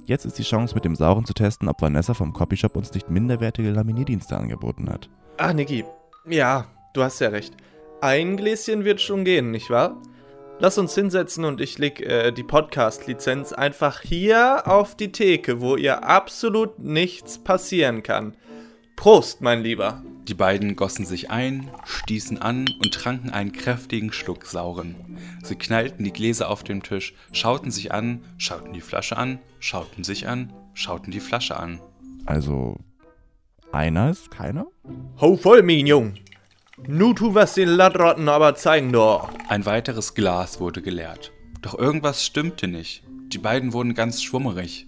Jetzt 0.06 0.24
ist 0.24 0.38
die 0.38 0.42
Chance, 0.42 0.74
mit 0.74 0.86
dem 0.86 0.96
Sauren 0.96 1.26
zu 1.26 1.34
testen, 1.34 1.68
ob 1.68 1.82
Vanessa 1.82 2.14
vom 2.14 2.32
Copyshop 2.32 2.74
uns 2.76 2.94
nicht 2.94 3.10
minderwertige 3.10 3.70
Laminierdienste 3.70 4.36
angeboten 4.36 4.88
hat. 4.88 5.10
Ah, 5.36 5.52
Niki, 5.52 5.84
ja, 6.26 6.66
du 6.94 7.02
hast 7.02 7.20
ja 7.20 7.28
recht. 7.28 7.54
Ein 8.00 8.38
Gläschen 8.38 8.84
wird 8.84 9.02
schon 9.02 9.24
gehen, 9.24 9.50
nicht 9.50 9.68
wahr? 9.68 10.00
Lass 10.60 10.78
uns 10.78 10.94
hinsetzen 10.94 11.44
und 11.44 11.60
ich 11.60 11.78
leg 11.78 12.00
äh, 12.00 12.32
die 12.32 12.42
Podcast-Lizenz 12.42 13.52
einfach 13.52 14.00
hier 14.00 14.66
auf 14.66 14.96
die 14.96 15.12
Theke, 15.12 15.60
wo 15.60 15.76
ihr 15.76 16.04
absolut 16.04 16.78
nichts 16.78 17.38
passieren 17.38 18.02
kann. 18.02 18.34
Prost, 18.96 19.42
mein 19.42 19.62
Lieber. 19.62 20.02
Die 20.28 20.34
beiden 20.34 20.76
gossen 20.76 21.06
sich 21.06 21.30
ein, 21.30 21.70
stießen 21.86 22.36
an 22.36 22.66
und 22.68 22.92
tranken 22.92 23.30
einen 23.30 23.52
kräftigen 23.52 24.12
Schluck 24.12 24.44
Sauren. 24.44 24.94
Sie 25.42 25.56
knallten 25.56 26.04
die 26.04 26.12
Gläser 26.12 26.50
auf 26.50 26.62
den 26.62 26.82
Tisch, 26.82 27.14
schauten 27.32 27.70
sich 27.70 27.92
an, 27.92 28.22
schauten 28.36 28.74
die 28.74 28.82
Flasche 28.82 29.16
an, 29.16 29.38
schauten 29.58 30.04
sich 30.04 30.28
an, 30.28 30.52
schauten 30.74 31.10
die 31.10 31.20
Flasche 31.20 31.58
an. 31.58 31.80
Also, 32.26 32.76
einer 33.72 34.10
ist 34.10 34.30
keiner? 34.30 34.66
Hau 35.18 35.36
voll, 35.36 35.62
mein 35.62 35.86
Jung. 35.86 36.12
Nu 36.86 37.14
tu 37.14 37.34
was 37.34 37.54
den 37.54 37.70
Lattrotten 37.70 38.28
aber 38.28 38.54
zeigen 38.54 38.92
doch. 38.92 39.30
Ein 39.48 39.64
weiteres 39.64 40.12
Glas 40.12 40.60
wurde 40.60 40.82
geleert. 40.82 41.32
Doch 41.62 41.76
irgendwas 41.76 42.22
stimmte 42.22 42.68
nicht. 42.68 43.02
Die 43.32 43.38
beiden 43.38 43.72
wurden 43.72 43.94
ganz 43.94 44.22
schwummerig. 44.22 44.87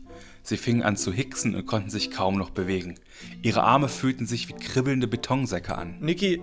Sie 0.50 0.57
fingen 0.57 0.83
an 0.83 0.97
zu 0.97 1.12
hicksen 1.12 1.54
und 1.54 1.64
konnten 1.64 1.90
sich 1.90 2.11
kaum 2.11 2.37
noch 2.37 2.50
bewegen. 2.50 2.97
Ihre 3.40 3.62
Arme 3.62 3.88
fühlten 3.88 4.26
sich 4.26 4.49
wie 4.49 4.54
kribbelnde 4.54 5.07
Betonsäcke 5.07 5.78
an. 5.78 5.95
Niki, 6.00 6.42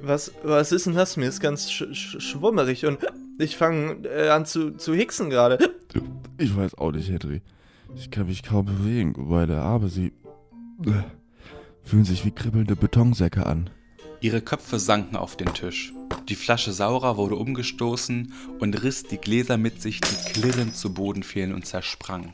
was, 0.00 0.30
was 0.44 0.70
ist 0.70 0.86
denn 0.86 0.94
das? 0.94 1.16
Mir 1.16 1.28
ist 1.28 1.40
ganz 1.40 1.68
sch 1.68 1.82
sch 1.94 2.20
schwummerig 2.20 2.86
und 2.86 3.00
ich 3.40 3.56
fange 3.56 4.06
äh, 4.06 4.28
an 4.28 4.46
zu, 4.46 4.70
zu 4.70 4.94
hicksen 4.94 5.30
gerade. 5.30 5.58
Ich 6.38 6.56
weiß 6.56 6.78
auch 6.78 6.92
nicht, 6.92 7.10
Henry. 7.10 7.42
Ich 7.96 8.12
kann 8.12 8.26
mich 8.26 8.44
kaum 8.44 8.66
bewegen, 8.66 9.14
meine 9.16 9.62
Arme, 9.62 9.88
sie 9.88 10.12
äh, 10.86 11.02
fühlen 11.82 12.04
sich 12.04 12.24
wie 12.24 12.30
kribbelnde 12.30 12.76
Betonsäcke 12.76 13.44
an. 13.46 13.68
Ihre 14.20 14.42
Köpfe 14.42 14.78
sanken 14.78 15.16
auf 15.16 15.36
den 15.36 15.52
Tisch. 15.54 15.92
Die 16.28 16.36
Flasche 16.36 16.70
Saurer 16.70 17.16
wurde 17.16 17.34
umgestoßen 17.34 18.32
und 18.60 18.80
riss 18.84 19.02
die 19.02 19.18
Gläser 19.18 19.56
mit 19.56 19.82
sich, 19.82 20.00
die 20.00 20.30
klirrend 20.30 20.76
zu 20.76 20.94
Boden 20.94 21.24
fielen 21.24 21.52
und 21.52 21.66
zersprangen. 21.66 22.32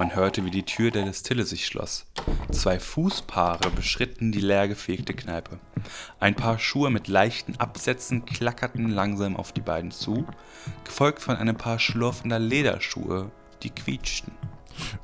Man 0.00 0.14
hörte, 0.14 0.46
wie 0.46 0.50
die 0.50 0.62
Tür 0.62 0.90
der 0.90 1.04
Destille 1.04 1.44
sich 1.44 1.66
schloss. 1.66 2.06
Zwei 2.50 2.80
Fußpaare 2.80 3.68
beschritten 3.76 4.32
die 4.32 4.40
leergefegte 4.40 5.12
Kneipe. 5.12 5.58
Ein 6.18 6.34
paar 6.34 6.58
Schuhe 6.58 6.88
mit 6.88 7.06
leichten 7.06 7.56
Absätzen 7.56 8.24
klackerten 8.24 8.88
langsam 8.88 9.36
auf 9.36 9.52
die 9.52 9.60
beiden 9.60 9.90
zu, 9.90 10.24
gefolgt 10.84 11.20
von 11.20 11.36
einem 11.36 11.54
Paar 11.54 11.78
schlurfender 11.78 12.38
Lederschuhe, 12.38 13.30
die 13.62 13.68
quietschten. 13.68 14.32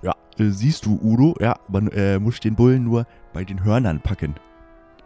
Ja, 0.01 0.15
äh, 0.39 0.49
siehst 0.49 0.87
du, 0.87 0.99
Udo? 1.03 1.37
Ja, 1.41 1.59
man 1.69 1.89
äh, 1.89 2.19
muss 2.19 2.41
den 2.41 2.57
Bullen 2.57 2.85
nur 2.85 3.07
bei 3.35 3.45
den 3.45 3.63
Hörnern 3.63 4.01
packen. 4.01 4.37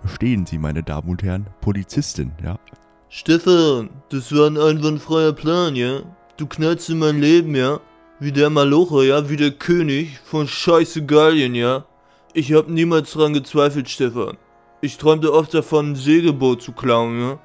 Verstehen 0.02 0.46
Sie, 0.46 0.58
meine 0.58 0.84
Damen 0.84 1.08
und 1.08 1.24
Herren? 1.24 1.48
Polizistin, 1.60 2.30
ja? 2.44 2.60
Stefan, 3.08 3.90
das 4.10 4.32
war 4.32 4.46
ein 4.46 4.56
einwandfreier 4.56 5.32
Plan, 5.32 5.74
ja? 5.74 6.02
Du 6.36 6.46
knallst 6.46 6.88
in 6.90 7.00
mein 7.00 7.18
Leben, 7.18 7.56
ja? 7.56 7.80
Wie 8.22 8.32
der 8.32 8.50
Malocher, 8.50 9.02
ja? 9.02 9.30
Wie 9.30 9.36
der 9.36 9.52
König 9.52 10.18
von 10.22 10.46
Scheiße 10.46 11.06
Gallien, 11.06 11.54
ja? 11.54 11.86
Ich 12.34 12.52
hab 12.52 12.68
niemals 12.68 13.12
dran 13.12 13.32
gezweifelt, 13.32 13.88
Stefan. 13.88 14.36
Ich 14.82 14.98
träumte 14.98 15.32
oft 15.32 15.54
davon, 15.54 15.92
ein 15.92 15.96
Segelboot 15.96 16.60
zu 16.60 16.72
klauen, 16.72 17.18
ja? 17.18 17.38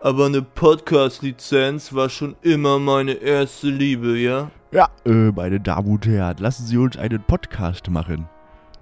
Aber 0.00 0.26
eine 0.26 0.42
Podcast-Lizenz 0.42 1.94
war 1.94 2.08
schon 2.08 2.34
immer 2.42 2.80
meine 2.80 3.12
erste 3.12 3.68
Liebe, 3.68 4.18
ja? 4.18 4.50
Ja, 4.72 4.88
äh, 5.04 5.30
meine 5.30 5.60
Damen 5.60 5.92
und 5.92 6.06
Herren, 6.06 6.38
lassen 6.38 6.66
Sie 6.66 6.76
uns 6.76 6.96
einen 6.96 7.22
Podcast 7.22 7.88
machen. 7.88 8.28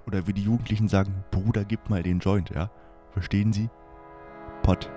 Oder 0.07 0.25
wie 0.25 0.33
die 0.33 0.43
Jugendlichen 0.43 0.87
sagen, 0.87 1.23
Bruder, 1.29 1.63
gib 1.63 1.91
mal 1.91 2.01
den 2.01 2.17
Joint, 2.17 2.49
ja? 2.55 2.71
Verstehen 3.13 3.53
Sie? 3.53 3.69
Pod. 4.63 4.89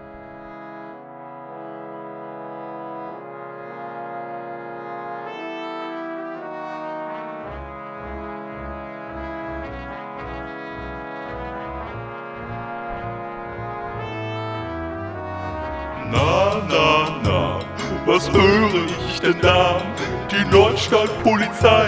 Was 18.18 18.32
höre 18.32 18.84
ich 19.08 19.20
denn 19.20 19.40
da? 19.40 19.80
Die 20.28 20.44
Nordstadtpolizei 20.50 21.86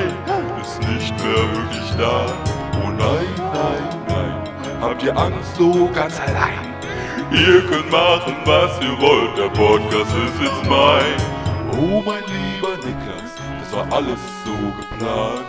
ist 0.62 0.78
nicht 0.88 1.12
mehr 1.18 1.42
wirklich 1.56 1.90
da. 1.98 2.24
Oh 2.84 2.90
nein, 2.90 3.26
nein, 3.36 4.04
nein, 4.06 4.34
habt 4.80 5.02
ihr 5.02 5.16
Angst 5.16 5.56
so 5.56 5.90
ganz 5.92 6.20
allein? 6.20 6.72
Ihr 7.32 7.62
könnt 7.62 7.90
machen, 7.90 8.36
was 8.44 8.80
ihr 8.80 8.96
wollt, 9.00 9.38
der 9.38 9.48
Podcast 9.48 10.14
ist 10.24 10.40
jetzt 10.40 10.70
mein. 10.70 11.16
Oh 11.72 12.00
mein 12.06 12.22
lieber 12.22 12.76
Niklas, 12.76 13.32
das 13.58 13.72
war 13.72 13.92
alles 13.92 14.20
so 14.44 14.54
geplant. 14.80 15.46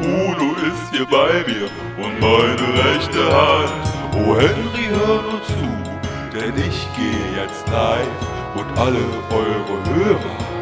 Udo 0.00 0.54
ist 0.54 0.90
hier 0.90 1.04
bei 1.04 1.44
mir 1.46 1.68
und 2.02 2.18
meine 2.18 2.82
rechte 2.82 3.26
Hand. 3.30 3.72
Oh 4.14 4.36
Henry, 4.36 4.88
hör 4.88 5.20
nur 5.20 5.44
zu, 5.44 6.32
denn 6.32 6.56
ich 6.56 6.88
gehe 6.96 7.42
jetzt 7.42 7.68
live 7.68 8.33
und 8.54 8.78
alle 8.78 9.04
eure 9.30 9.76
Hörer 9.94 10.54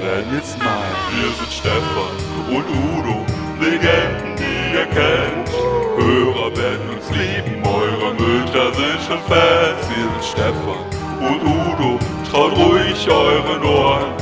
werden 0.00 0.34
jetzt 0.34 0.58
mal. 0.58 0.90
Wir 1.14 1.30
sind 1.38 1.52
Stefan 1.52 2.16
und 2.48 2.66
Udo, 2.68 3.24
Legenden, 3.60 4.36
die 4.36 4.74
ihr 4.74 4.86
kennt. 4.86 5.50
Hörer 5.96 6.56
werden 6.56 6.90
uns 6.90 7.10
lieben, 7.10 7.62
eure 7.64 8.12
Mütter 8.14 8.72
sind 8.74 9.00
schon 9.06 9.20
Fans. 9.28 9.88
Wir 9.88 10.06
sind 10.12 10.24
Stefan 10.24 10.84
und 11.20 11.42
Udo, 11.42 11.98
traut 12.30 12.56
ruhig 12.56 13.08
euren 13.08 13.64
Ohren. 13.64 14.12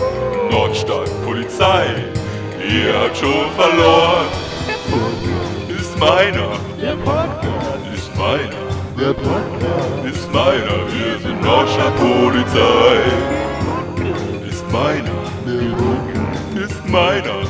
Nordstadt, 0.51 1.11
Polizei, 1.25 1.87
ihr 2.61 2.99
habt 2.99 3.17
schon 3.17 3.51
verloren. 3.57 4.27
Ist 5.69 5.99
meiner, 5.99 6.53
ist 7.95 8.17
meiner, 8.17 8.64
ist 8.97 10.33
meiner, 10.33 10.79
wir 10.93 11.19
sind 11.21 11.43
Nordstadt, 11.43 11.97
Polizei. 11.97 13.03
Ist 14.49 14.65
meiner, 14.73 15.11
ist 16.55 16.89
meiner, 16.89 17.41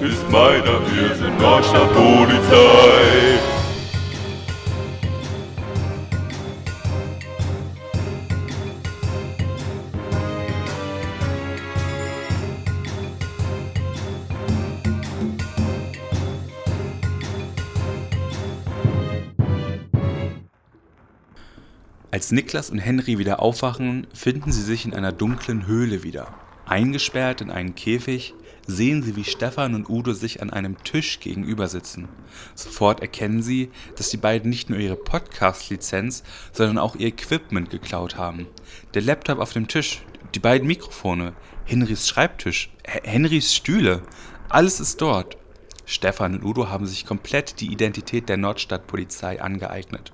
ist 0.00 0.30
meiner, 0.30 0.80
wir 0.92 1.14
sind 1.14 1.40
Nordstadt, 1.40 1.92
Als 22.18 22.32
Niklas 22.32 22.68
und 22.70 22.80
Henry 22.80 23.18
wieder 23.18 23.38
aufwachen, 23.38 24.08
finden 24.12 24.50
sie 24.50 24.62
sich 24.62 24.84
in 24.84 24.92
einer 24.92 25.12
dunklen 25.12 25.68
Höhle 25.68 26.02
wieder. 26.02 26.34
Eingesperrt 26.66 27.42
in 27.42 27.52
einen 27.52 27.76
Käfig 27.76 28.34
sehen 28.66 29.04
sie, 29.04 29.14
wie 29.14 29.22
Stefan 29.22 29.76
und 29.76 29.88
Udo 29.88 30.12
sich 30.12 30.42
an 30.42 30.50
einem 30.50 30.82
Tisch 30.82 31.20
gegenüber 31.20 31.68
sitzen. 31.68 32.08
Sofort 32.56 33.02
erkennen 33.02 33.40
sie, 33.40 33.70
dass 33.94 34.10
die 34.10 34.16
beiden 34.16 34.50
nicht 34.50 34.68
nur 34.68 34.80
ihre 34.80 34.96
Podcast-Lizenz, 34.96 36.24
sondern 36.50 36.78
auch 36.78 36.96
ihr 36.96 37.06
Equipment 37.06 37.70
geklaut 37.70 38.16
haben. 38.16 38.48
Der 38.94 39.02
Laptop 39.02 39.38
auf 39.38 39.52
dem 39.52 39.68
Tisch, 39.68 40.02
die 40.34 40.40
beiden 40.40 40.66
Mikrofone, 40.66 41.34
Henrys 41.66 42.08
Schreibtisch, 42.08 42.70
H 42.84 42.98
Henrys 43.04 43.54
Stühle, 43.54 44.02
alles 44.48 44.80
ist 44.80 45.00
dort. 45.00 45.36
Stefan 45.86 46.34
und 46.34 46.44
Udo 46.44 46.68
haben 46.68 46.88
sich 46.88 47.06
komplett 47.06 47.60
die 47.60 47.70
Identität 47.70 48.28
der 48.28 48.38
Nordstadtpolizei 48.38 49.40
angeeignet. 49.40 50.12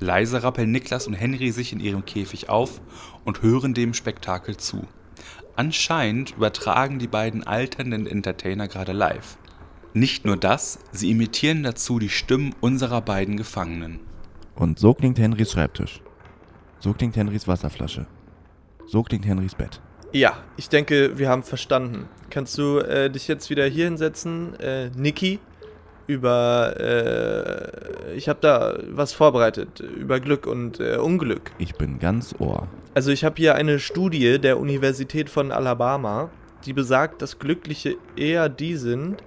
Leise 0.00 0.42
rappeln 0.42 0.70
Niklas 0.70 1.06
und 1.06 1.14
Henry 1.14 1.50
sich 1.50 1.72
in 1.72 1.80
ihrem 1.80 2.04
Käfig 2.04 2.48
auf 2.48 2.80
und 3.24 3.42
hören 3.42 3.74
dem 3.74 3.94
Spektakel 3.94 4.56
zu. 4.56 4.86
Anscheinend 5.56 6.32
übertragen 6.32 6.98
die 6.98 7.06
beiden 7.06 7.46
alternden 7.46 8.06
Entertainer 8.06 8.68
gerade 8.68 8.92
live. 8.92 9.38
Nicht 9.92 10.24
nur 10.24 10.36
das, 10.36 10.80
sie 10.90 11.10
imitieren 11.10 11.62
dazu 11.62 12.00
die 12.00 12.08
Stimmen 12.08 12.54
unserer 12.60 13.00
beiden 13.00 13.36
Gefangenen. 13.36 14.00
Und 14.56 14.78
so 14.78 14.94
klingt 14.94 15.18
Henrys 15.18 15.52
Schreibtisch. 15.52 16.00
So 16.80 16.92
klingt 16.92 17.16
Henrys 17.16 17.46
Wasserflasche. 17.46 18.06
So 18.86 19.02
klingt 19.02 19.24
Henrys 19.24 19.54
Bett. 19.54 19.80
Ja, 20.12 20.36
ich 20.56 20.68
denke, 20.68 21.18
wir 21.18 21.28
haben 21.28 21.42
verstanden. 21.42 22.08
Kannst 22.30 22.58
du 22.58 22.78
äh, 22.78 23.10
dich 23.10 23.26
jetzt 23.26 23.50
wieder 23.50 23.66
hier 23.66 23.86
hinsetzen, 23.86 24.58
äh, 24.60 24.90
Niki? 24.90 25.38
Über, 26.06 26.74
äh, 26.78 28.14
ich 28.14 28.28
habe 28.28 28.38
da 28.42 28.78
was 28.90 29.12
vorbereitet 29.12 29.80
über 29.80 30.20
Glück 30.20 30.46
und 30.46 30.80
äh, 30.80 30.96
Unglück. 30.96 31.52
Ich 31.58 31.74
bin 31.76 31.98
ganz 31.98 32.34
Ohr. 32.38 32.68
Also 32.94 33.10
ich 33.10 33.24
habe 33.24 33.36
hier 33.36 33.54
eine 33.54 33.78
Studie 33.78 34.38
der 34.38 34.58
Universität 34.58 35.30
von 35.30 35.50
Alabama, 35.50 36.30
die 36.66 36.72
besagt, 36.72 37.22
dass 37.22 37.38
Glückliche 37.38 37.96
eher 38.16 38.48
die 38.48 38.76
sind, 38.76 39.22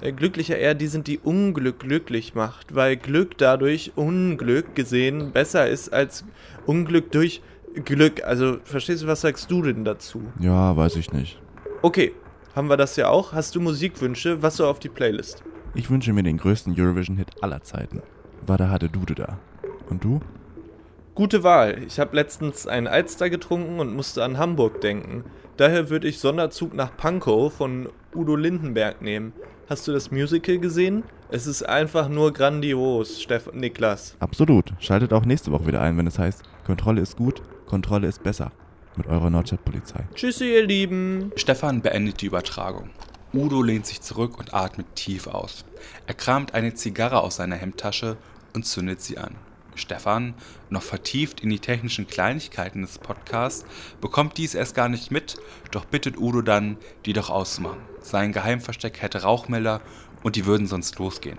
äh, 0.00 0.12
Glückliche 0.12 0.54
eher 0.54 0.74
die 0.74 0.86
sind, 0.86 1.06
die 1.06 1.18
Unglück 1.18 1.80
glücklich 1.80 2.34
macht, 2.34 2.74
weil 2.74 2.96
Glück 2.96 3.38
dadurch 3.38 3.92
Unglück 3.96 4.74
gesehen 4.74 5.32
besser 5.32 5.68
ist 5.68 5.92
als 5.92 6.24
Unglück 6.66 7.10
durch 7.12 7.42
Glück. 7.84 8.24
Also 8.24 8.58
verstehst 8.64 9.02
du, 9.02 9.06
was 9.06 9.22
sagst 9.22 9.50
du 9.50 9.62
denn 9.62 9.84
dazu? 9.84 10.22
Ja, 10.38 10.76
weiß 10.76 10.96
ich 10.96 11.12
nicht. 11.12 11.40
Okay, 11.82 12.12
haben 12.54 12.68
wir 12.68 12.76
das 12.76 12.96
ja 12.96 13.08
auch. 13.08 13.32
Hast 13.32 13.54
du 13.54 13.60
Musikwünsche? 13.60 14.42
Was 14.42 14.56
so 14.56 14.66
auf 14.66 14.78
die 14.78 14.88
Playlist? 14.88 15.42
Ich 15.74 15.88
wünsche 15.88 16.12
mir 16.12 16.24
den 16.24 16.36
größten 16.36 16.74
Eurovision-Hit 16.78 17.42
aller 17.42 17.62
Zeiten. 17.62 18.02
War 18.44 18.58
da 18.58 18.70
hatte 18.70 18.88
Dude 18.88 19.14
da. 19.14 19.38
Und 19.88 20.02
du? 20.02 20.20
Gute 21.14 21.44
Wahl. 21.44 21.82
Ich 21.86 22.00
habe 22.00 22.16
letztens 22.16 22.66
einen 22.66 22.86
Alster 22.86 23.30
getrunken 23.30 23.78
und 23.78 23.94
musste 23.94 24.24
an 24.24 24.38
Hamburg 24.38 24.80
denken. 24.80 25.24
Daher 25.56 25.88
würde 25.90 26.08
ich 26.08 26.18
Sonderzug 26.18 26.74
nach 26.74 26.96
Pankow 26.96 27.52
von 27.52 27.88
Udo 28.14 28.34
Lindenberg 28.34 29.00
nehmen. 29.02 29.32
Hast 29.68 29.86
du 29.86 29.92
das 29.92 30.10
Musical 30.10 30.58
gesehen? 30.58 31.04
Es 31.28 31.46
ist 31.46 31.62
einfach 31.62 32.08
nur 32.08 32.32
grandios, 32.32 33.22
Steff 33.22 33.52
Niklas. 33.52 34.16
Absolut. 34.18 34.72
Schaltet 34.80 35.12
auch 35.12 35.24
nächste 35.24 35.52
Woche 35.52 35.68
wieder 35.68 35.80
ein, 35.80 35.96
wenn 35.96 36.08
es 36.08 36.18
heißt, 36.18 36.42
Kontrolle 36.66 37.00
ist 37.00 37.16
gut, 37.16 37.42
Kontrolle 37.66 38.08
ist 38.08 38.24
besser. 38.24 38.50
Mit 38.96 39.06
eurer 39.06 39.30
Nordstadtpolizei. 39.30 40.08
Tschüssi, 40.14 40.52
ihr 40.52 40.66
Lieben. 40.66 41.30
Stefan 41.36 41.80
beendet 41.80 42.20
die 42.22 42.26
Übertragung. 42.26 42.90
Udo 43.32 43.62
lehnt 43.62 43.86
sich 43.86 44.00
zurück 44.00 44.38
und 44.38 44.54
atmet 44.54 44.96
tief 44.96 45.28
aus. 45.28 45.64
Er 46.06 46.14
kramt 46.14 46.54
eine 46.54 46.74
Zigarre 46.74 47.22
aus 47.22 47.36
seiner 47.36 47.54
Hemdtasche 47.54 48.16
und 48.54 48.66
zündet 48.66 49.00
sie 49.00 49.18
an. 49.18 49.36
Stefan, 49.76 50.34
noch 50.68 50.82
vertieft 50.82 51.40
in 51.40 51.48
die 51.48 51.60
technischen 51.60 52.08
Kleinigkeiten 52.08 52.82
des 52.82 52.98
Podcasts, 52.98 53.64
bekommt 54.00 54.36
dies 54.36 54.54
erst 54.54 54.74
gar 54.74 54.88
nicht 54.88 55.12
mit, 55.12 55.36
doch 55.70 55.84
bittet 55.84 56.18
Udo 56.18 56.42
dann, 56.42 56.76
die 57.06 57.12
doch 57.12 57.30
auszumachen. 57.30 57.78
Sein 58.02 58.32
Geheimversteck 58.32 59.00
hätte 59.00 59.22
Rauchmelder 59.22 59.80
und 60.24 60.34
die 60.34 60.46
würden 60.46 60.66
sonst 60.66 60.98
losgehen. 60.98 61.38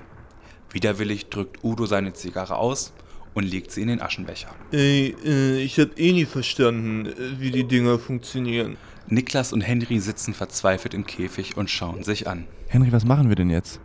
Widerwillig 0.71 1.29
drückt 1.29 1.61
Udo 1.61 1.85
seine 1.85 2.13
Zigarre 2.13 2.55
aus 2.55 2.93
und 3.33 3.43
legt 3.43 3.71
sie 3.71 3.81
in 3.81 3.89
den 3.89 4.01
Aschenbecher. 4.01 4.55
Ey, 4.71 5.15
äh, 5.25 5.57
ich 5.61 5.79
hab 5.79 5.99
eh 5.99 6.13
nie 6.13 6.25
verstanden, 6.25 7.05
äh, 7.07 7.39
wie 7.39 7.51
die 7.51 7.65
Dinger 7.65 7.99
funktionieren. 7.99 8.77
Niklas 9.07 9.53
und 9.53 9.61
Henry 9.61 9.99
sitzen 9.99 10.33
verzweifelt 10.33 10.93
im 10.93 11.05
Käfig 11.05 11.57
und 11.57 11.69
schauen 11.69 12.03
sich 12.03 12.27
an. 12.27 12.45
Henry, 12.67 12.91
was 12.91 13.05
machen 13.05 13.29
wir 13.29 13.35
denn 13.35 13.49
jetzt? 13.49 13.79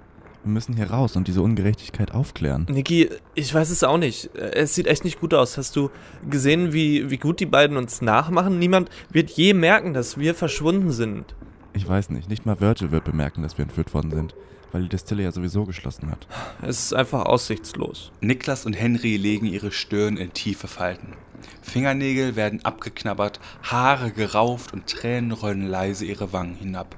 Wir 0.45 0.53
müssen 0.53 0.77
hier 0.77 0.91
raus 0.91 1.17
und 1.17 1.27
diese 1.27 1.43
Ungerechtigkeit 1.43 2.13
aufklären. 2.13 2.67
Niki, 2.71 3.11
ich 3.35 3.53
weiß 3.53 3.71
es 3.71 3.83
auch 3.83 3.99
nicht. 3.99 4.31
Es 4.37 4.77
sieht 4.77 4.87
echt 4.87 5.03
nicht 5.05 5.19
gut 5.19 5.35
aus. 5.35 5.59
Hast 5.59 5.75
du 5.75 5.91
gesehen, 6.31 6.73
wie, 6.73 7.11
wie 7.11 7.17
gut 7.17 7.41
die 7.41 7.47
beiden 7.47 7.77
uns 7.77 8.01
nachmachen? 8.01 8.61
Niemand 8.61 8.89
wird 9.11 9.31
je 9.31 9.55
merken, 9.55 9.93
dass 9.93 10.19
wir 10.19 10.37
verschwunden 10.37 10.93
sind. 10.93 11.35
Ich 11.73 11.89
weiß 11.89 12.11
nicht, 12.11 12.29
nicht 12.29 12.47
mal 12.47 12.61
Virgil 12.61 12.93
wird 12.93 13.05
bemerken, 13.05 13.43
dass 13.43 13.59
wir 13.59 13.65
entführt 13.65 13.93
worden 13.93 14.13
sind, 14.13 14.37
weil 14.71 14.83
die 14.83 14.89
Distille 14.89 15.25
ja 15.25 15.33
sowieso 15.33 15.65
geschlossen 15.65 16.13
hat. 16.13 16.29
Es 16.63 16.79
ist 16.79 16.95
einfach 16.95 17.27
aussichtslos. 17.27 18.13
Niklas 18.21 18.67
und 18.67 18.75
Henry 18.75 19.17
legen 19.17 19.47
ihre 19.47 19.73
Stirn 19.73 20.17
in 20.17 20.33
tiefe 20.33 20.69
Falten. 20.69 21.15
Fingernägel 21.63 22.37
werden 22.37 22.65
abgeknabbert, 22.65 23.41
Haare 23.63 24.11
gerauft 24.11 24.73
und 24.73 24.87
Tränen 24.87 25.33
rollen 25.33 25.67
leise 25.67 26.05
ihre 26.05 26.33
Wangen 26.33 26.55
hinab. 26.55 26.97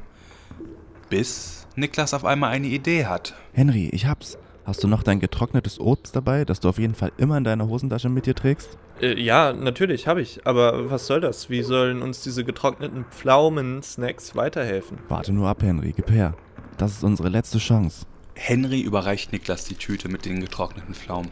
Bis 1.08 1.66
Niklas 1.76 2.14
auf 2.14 2.24
einmal 2.24 2.50
eine 2.50 2.66
Idee 2.66 3.06
hat. 3.06 3.34
Henry, 3.52 3.88
ich 3.88 4.06
hab's. 4.06 4.36
Hast 4.64 4.84
du 4.84 4.88
noch 4.88 5.02
dein 5.02 5.18
getrocknetes 5.18 5.80
Obst 5.80 6.14
dabei, 6.14 6.44
das 6.44 6.60
du 6.60 6.68
auf 6.68 6.78
jeden 6.78 6.94
Fall 6.94 7.10
immer 7.16 7.38
in 7.38 7.44
deiner 7.44 7.68
Hosentasche 7.68 8.10
mit 8.10 8.26
dir 8.26 8.34
trägst? 8.34 8.76
Äh, 9.00 9.18
ja, 9.18 9.54
natürlich, 9.54 10.06
habe 10.06 10.20
ich. 10.20 10.46
Aber 10.46 10.90
was 10.90 11.06
soll 11.06 11.22
das? 11.22 11.48
Wie 11.48 11.62
sollen 11.62 12.02
uns 12.02 12.22
diese 12.22 12.44
getrockneten 12.44 13.06
Pflaumen-Snacks 13.06 14.36
weiterhelfen? 14.36 14.98
Warte 15.08 15.32
nur 15.32 15.48
ab, 15.48 15.62
Henry, 15.62 15.94
gib 15.96 16.10
her. 16.10 16.34
Das 16.76 16.92
ist 16.92 17.02
unsere 17.02 17.30
letzte 17.30 17.56
Chance. 17.56 18.04
Henry 18.40 18.80
überreicht 18.80 19.32
Niklas 19.32 19.64
die 19.64 19.74
Tüte 19.74 20.08
mit 20.08 20.24
den 20.24 20.40
getrockneten 20.40 20.94
Pflaumen. 20.94 21.30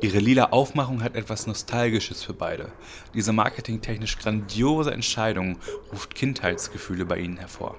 Ihre 0.00 0.20
lila 0.20 0.50
Aufmachung 0.52 1.02
hat 1.02 1.16
etwas 1.16 1.48
Nostalgisches 1.48 2.22
für 2.22 2.34
beide. 2.34 2.70
Diese 3.14 3.32
marketingtechnisch 3.32 4.16
grandiose 4.16 4.92
Entscheidung 4.92 5.58
ruft 5.92 6.14
Kindheitsgefühle 6.14 7.04
bei 7.04 7.18
ihnen 7.18 7.36
hervor. 7.36 7.76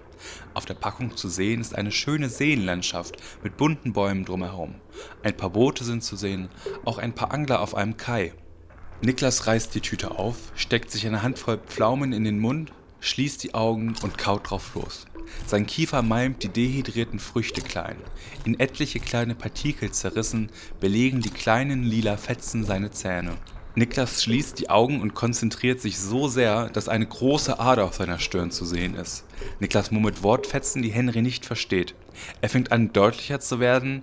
Auf 0.54 0.66
der 0.66 0.74
Packung 0.74 1.16
zu 1.16 1.30
sehen 1.30 1.62
ist 1.62 1.76
eine 1.76 1.94
schöne 1.94 2.28
Seenlandschaft 2.28 3.16
mit 3.42 3.56
bunten 3.56 3.94
Bäumen 3.94 4.26
drumherum. 4.26 4.76
Ein 5.24 5.38
paar 5.38 5.52
Boote 5.52 5.86
sind 5.86 6.04
zu 6.04 6.18
sehen, 6.18 6.50
auch 6.84 6.98
ein 6.98 7.16
paar 7.16 7.32
Angler 7.32 7.62
auf 7.62 7.74
einem 7.74 7.96
Kai. 7.96 8.34
Niklas 9.02 9.48
reißt 9.48 9.74
die 9.76 9.82
Tüte 9.82 10.12
auf, 10.12 10.52
steckt 10.56 10.92
sich 10.92 11.08
eine 11.08 11.24
Handvoll 11.24 11.58
Pflaumen 11.58 12.12
in 12.12 12.26
den 12.26 12.40
Mund 12.40 12.74
schließt 13.00 13.44
die 13.44 13.54
Augen 13.54 13.96
und 14.02 14.18
kaut 14.18 14.50
drauf 14.50 14.76
los. 14.76 15.07
Sein 15.46 15.66
Kiefer 15.66 16.02
malmt 16.02 16.44
die 16.44 16.50
dehydrierten 16.50 17.20
Früchte 17.20 17.62
klein. 17.62 17.98
In 18.46 18.60
etliche 18.60 19.00
kleine 19.00 19.36
Partikel 19.36 19.92
zerrissen, 19.92 20.50
belegen 20.80 21.22
die 21.22 21.30
kleinen 21.30 21.84
lila 21.84 22.18
Fetzen 22.18 22.64
seine 22.64 22.92
Zähne. 22.92 23.38
Niklas 23.78 24.24
schließt 24.24 24.58
die 24.58 24.72
Augen 24.72 25.02
und 25.02 25.14
konzentriert 25.14 25.80
sich 25.82 26.00
so 26.00 26.28
sehr, 26.28 26.68
dass 26.70 26.90
eine 26.90 27.06
große 27.06 27.60
Ader 27.60 27.86
auf 27.86 27.94
seiner 27.94 28.18
Stirn 28.18 28.50
zu 28.50 28.66
sehen 28.66 28.96
ist. 28.96 29.24
Niklas 29.60 29.92
murmelt 29.92 30.24
Wortfetzen, 30.24 30.82
die 30.82 30.90
Henry 30.90 31.22
nicht 31.22 31.46
versteht. 31.46 31.94
Er 32.42 32.50
fängt 32.50 32.72
an 32.72 32.92
deutlicher 32.92 33.40
zu 33.40 33.60
werden, 33.60 34.02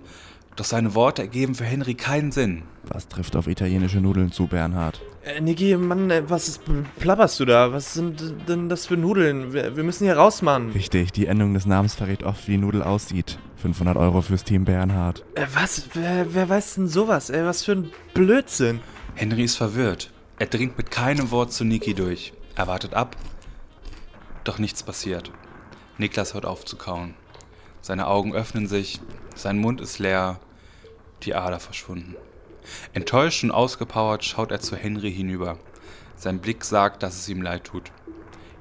doch 0.55 0.65
seine 0.65 0.95
Worte 0.95 1.21
ergeben 1.21 1.55
für 1.55 1.65
Henry 1.65 1.95
keinen 1.95 2.31
Sinn. 2.31 2.63
Was 2.83 3.07
trifft 3.07 3.35
auf 3.35 3.47
italienische 3.47 3.99
Nudeln 3.99 4.31
zu, 4.31 4.47
Bernhard? 4.47 5.01
Äh, 5.23 5.41
Niki, 5.41 5.75
Mann, 5.75 6.11
äh, 6.11 6.23
was 6.27 6.47
ist, 6.47 6.61
plapperst 6.99 7.39
du 7.39 7.45
da? 7.45 7.73
Was 7.73 7.93
sind 7.93 8.21
denn 8.47 8.69
das 8.69 8.85
für 8.85 8.95
Nudeln? 8.95 9.53
Wir, 9.53 9.75
wir 9.75 9.83
müssen 9.83 10.05
hier 10.05 10.17
raus, 10.17 10.41
Mann. 10.41 10.69
Richtig, 10.71 11.11
die 11.11 11.25
Endung 11.25 11.53
des 11.53 11.65
Namens 11.65 11.95
verrät 11.95 12.23
oft, 12.23 12.47
wie 12.47 12.57
Nudel 12.57 12.83
aussieht. 12.83 13.39
500 13.57 13.97
Euro 13.97 14.21
fürs 14.21 14.43
Team 14.43 14.65
Bernhard. 14.65 15.23
Äh, 15.33 15.47
was? 15.53 15.89
Wer, 15.93 16.33
wer 16.33 16.47
weiß 16.47 16.75
denn 16.75 16.87
sowas? 16.87 17.29
Ey, 17.29 17.43
was 17.43 17.63
für 17.63 17.73
ein 17.73 17.91
Blödsinn. 18.13 18.79
Henry 19.15 19.43
ist 19.43 19.55
verwirrt. 19.55 20.11
Er 20.37 20.47
dringt 20.47 20.77
mit 20.77 20.91
keinem 20.91 21.31
Wort 21.31 21.51
zu 21.51 21.63
Niki 21.63 21.93
durch. 21.93 22.33
Er 22.55 22.67
wartet 22.67 22.93
ab. 22.93 23.15
Doch 24.43 24.59
nichts 24.59 24.83
passiert. 24.83 25.31
Niklas 25.97 26.33
hört 26.33 26.45
auf 26.45 26.65
zu 26.65 26.75
kauen. 26.75 27.15
Seine 27.81 28.07
Augen 28.07 28.33
öffnen 28.33 28.67
sich, 28.67 28.99
sein 29.35 29.59
Mund 29.59 29.81
ist 29.81 29.99
leer, 29.99 30.39
die 31.23 31.35
Ader 31.35 31.59
verschwunden. 31.59 32.15
Enttäuscht 32.93 33.43
und 33.43 33.51
ausgepowert 33.51 34.23
schaut 34.23 34.51
er 34.51 34.59
zu 34.59 34.75
Henry 34.75 35.11
hinüber. 35.11 35.57
Sein 36.15 36.39
Blick 36.39 36.63
sagt, 36.63 37.03
dass 37.03 37.15
es 37.19 37.29
ihm 37.29 37.41
leid 37.41 37.65
tut. 37.65 37.91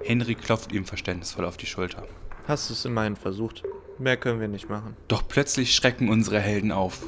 Henry 0.03 0.35
klopft 0.35 0.73
ihm 0.73 0.85
verständnisvoll 0.85 1.45
auf 1.45 1.57
die 1.57 1.67
Schulter. 1.67 2.07
Hast 2.47 2.69
du 2.69 2.75
es 2.75 2.85
immerhin 2.85 3.17
versucht? 3.17 3.63
Mehr 3.99 4.17
können 4.17 4.41
wir 4.41 4.49
nicht 4.49 4.69
machen. 4.69 4.97
Doch 5.09 5.27
plötzlich 5.27 5.75
schrecken 5.75 6.09
unsere 6.09 6.41
Helden 6.41 6.73
auf. 6.73 7.01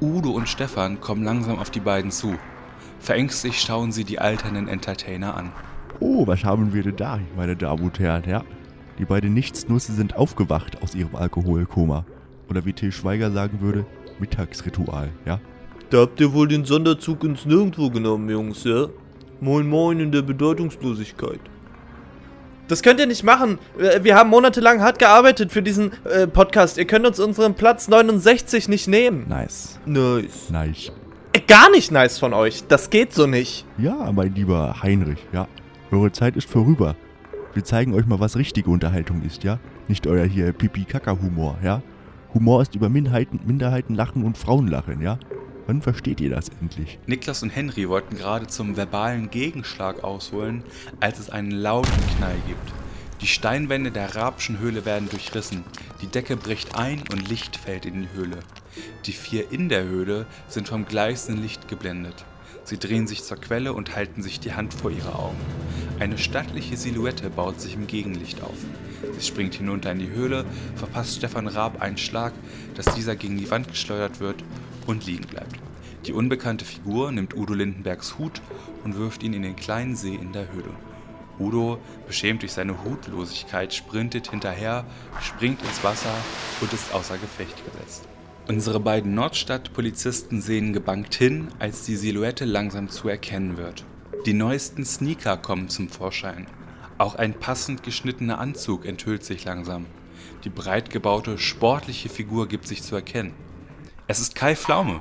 Udo 0.00 0.30
und 0.30 0.48
Stefan 0.48 1.00
kommen 1.00 1.24
langsam 1.24 1.58
auf 1.58 1.70
die 1.70 1.80
beiden 1.80 2.10
zu. 2.10 2.36
Verängstigt 3.00 3.60
schauen 3.60 3.92
sie 3.92 4.04
die 4.04 4.20
alternden 4.20 4.68
Entertainer 4.68 5.36
an. 5.36 5.52
Oh, 6.00 6.26
was 6.26 6.44
haben 6.44 6.72
wir 6.72 6.84
denn 6.84 6.96
da, 6.96 7.18
meine 7.36 7.56
Damen 7.56 7.82
und 7.82 7.98
Herren, 7.98 8.24
ja? 8.28 8.44
Die 8.98 9.04
beiden 9.04 9.34
Nichtsnusse 9.34 9.92
sind 9.92 10.16
aufgewacht 10.16 10.82
aus 10.82 10.94
ihrem 10.94 11.16
Alkoholkoma. 11.16 12.04
Oder 12.48 12.64
wie 12.64 12.72
Till 12.72 12.92
Schweiger 12.92 13.30
sagen 13.30 13.60
würde, 13.60 13.84
Mittagsritual, 14.18 15.10
ja? 15.26 15.40
Da 15.90 16.00
habt 16.00 16.20
ihr 16.20 16.32
wohl 16.32 16.48
den 16.48 16.64
Sonderzug 16.64 17.24
ins 17.24 17.46
Nirgendwo 17.46 17.90
genommen, 17.90 18.28
Jungs, 18.28 18.64
ja? 18.64 18.86
Moin 19.40 19.68
Moin 19.68 20.00
in 20.00 20.12
der 20.12 20.22
Bedeutungslosigkeit. 20.22 21.40
Das 22.66 22.82
könnt 22.82 23.00
ihr 23.00 23.06
nicht 23.06 23.22
machen. 23.22 23.58
Wir 24.02 24.14
haben 24.14 24.28
monatelang 24.28 24.82
hart 24.82 24.98
gearbeitet 24.98 25.52
für 25.52 25.62
diesen 25.62 25.92
äh, 26.04 26.26
Podcast. 26.26 26.76
Ihr 26.76 26.84
könnt 26.86 27.06
uns 27.06 27.18
unseren 27.18 27.54
Platz 27.54 27.88
69 27.88 28.68
nicht 28.68 28.88
nehmen. 28.88 29.26
Nice. 29.28 29.78
Nice. 29.86 30.50
Nice. 30.50 30.92
Äh, 31.32 31.40
Gar 31.46 31.70
nicht 31.70 31.90
nice 31.90 32.18
von 32.18 32.34
euch. 32.34 32.64
Das 32.68 32.90
geht 32.90 33.14
so 33.14 33.26
nicht. 33.26 33.64
Ja, 33.78 34.12
mein 34.12 34.34
lieber 34.34 34.82
Heinrich, 34.82 35.24
ja. 35.32 35.48
Eure 35.90 36.12
Zeit 36.12 36.36
ist 36.36 36.50
vorüber. 36.50 36.94
Wir 37.54 37.64
zeigen 37.64 37.94
euch 37.94 38.04
mal, 38.04 38.20
was 38.20 38.36
richtige 38.36 38.68
Unterhaltung 38.68 39.22
ist, 39.22 39.44
ja? 39.44 39.58
Nicht 39.88 40.06
euer 40.06 40.26
hier 40.26 40.52
Pipi-Kaka-Humor, 40.52 41.56
ja? 41.64 41.80
Humor 42.34 42.62
ist 42.62 42.74
über 42.74 42.88
Minderheiten, 42.88 43.40
Minderheiten 43.46 43.94
lachen 43.94 44.24
und 44.24 44.36
Frauen 44.36 44.68
lachen, 44.68 45.00
ja? 45.00 45.18
Wann 45.66 45.82
versteht 45.82 46.20
ihr 46.20 46.30
das 46.30 46.48
endlich? 46.60 46.98
Niklas 47.06 47.42
und 47.42 47.50
Henry 47.50 47.88
wollten 47.88 48.16
gerade 48.16 48.46
zum 48.46 48.76
verbalen 48.76 49.30
Gegenschlag 49.30 50.04
ausholen, 50.04 50.62
als 51.00 51.18
es 51.18 51.30
einen 51.30 51.50
lauten 51.50 51.92
Knall 52.16 52.36
gibt. 52.46 52.72
Die 53.20 53.26
Steinwände 53.26 53.90
der 53.90 54.14
Rabschen 54.14 54.60
Höhle 54.60 54.84
werden 54.84 55.08
durchrissen, 55.08 55.64
die 56.00 56.06
Decke 56.06 56.36
bricht 56.36 56.76
ein 56.76 57.02
und 57.10 57.28
Licht 57.28 57.56
fällt 57.56 57.84
in 57.84 58.02
die 58.02 58.08
Höhle. 58.14 58.38
Die 59.06 59.12
vier 59.12 59.50
in 59.50 59.68
der 59.68 59.84
Höhle 59.84 60.26
sind 60.48 60.68
vom 60.68 60.86
gleißenden 60.86 61.42
Licht 61.42 61.66
geblendet. 61.66 62.24
Sie 62.64 62.78
drehen 62.78 63.06
sich 63.06 63.24
zur 63.24 63.38
Quelle 63.38 63.72
und 63.72 63.96
halten 63.96 64.22
sich 64.22 64.40
die 64.40 64.52
Hand 64.52 64.74
vor 64.74 64.90
ihre 64.90 65.14
Augen. 65.14 65.38
Eine 65.98 66.18
stattliche 66.18 66.76
Silhouette 66.76 67.30
baut 67.30 67.60
sich 67.60 67.74
im 67.74 67.86
Gegenlicht 67.86 68.42
auf. 68.42 68.58
Sie 69.18 69.26
springt 69.26 69.54
hinunter 69.54 69.92
in 69.92 69.98
die 69.98 70.10
Höhle, 70.10 70.44
verpasst 70.76 71.16
Stefan 71.16 71.48
Raab 71.48 71.80
einen 71.80 71.98
Schlag, 71.98 72.32
dass 72.74 72.94
dieser 72.94 73.16
gegen 73.16 73.38
die 73.38 73.50
Wand 73.50 73.68
geschleudert 73.68 74.20
wird 74.20 74.42
und 74.86 75.06
liegen 75.06 75.26
bleibt. 75.26 75.56
Die 76.06 76.12
unbekannte 76.12 76.64
Figur 76.64 77.12
nimmt 77.12 77.36
Udo 77.36 77.54
Lindenbergs 77.54 78.18
Hut 78.18 78.40
und 78.84 78.96
wirft 78.96 79.22
ihn 79.22 79.34
in 79.34 79.42
den 79.42 79.56
kleinen 79.56 79.96
See 79.96 80.14
in 80.14 80.32
der 80.32 80.52
Höhle. 80.52 80.70
Udo, 81.38 81.78
beschämt 82.06 82.42
durch 82.42 82.52
seine 82.52 82.84
Hutlosigkeit, 82.84 83.72
sprintet 83.72 84.30
hinterher, 84.30 84.84
springt 85.20 85.62
ins 85.62 85.84
Wasser 85.84 86.14
und 86.60 86.72
ist 86.72 86.92
außer 86.92 87.18
Gefecht 87.18 87.56
gesetzt. 87.64 88.08
Unsere 88.48 88.80
beiden 88.80 89.14
Nordstadt-Polizisten 89.14 90.40
sehen 90.40 90.72
gebankt 90.72 91.14
hin, 91.14 91.48
als 91.58 91.84
die 91.84 91.96
Silhouette 91.96 92.46
langsam 92.46 92.88
zu 92.88 93.08
erkennen 93.08 93.56
wird. 93.58 93.84
Die 94.24 94.32
neuesten 94.32 94.84
Sneaker 94.84 95.36
kommen 95.36 95.68
zum 95.68 95.88
Vorschein. 95.88 96.46
Auch 96.98 97.14
ein 97.14 97.32
passend 97.32 97.84
geschnittener 97.84 98.40
Anzug 98.40 98.84
enthüllt 98.84 99.24
sich 99.24 99.44
langsam. 99.44 99.86
Die 100.42 100.48
breit 100.48 100.90
gebaute, 100.90 101.38
sportliche 101.38 102.08
Figur 102.08 102.48
gibt 102.48 102.66
sich 102.66 102.82
zu 102.82 102.96
erkennen. 102.96 103.34
Es 104.08 104.18
ist 104.18 104.34
Kai 104.34 104.56
Pflaume. 104.56 105.00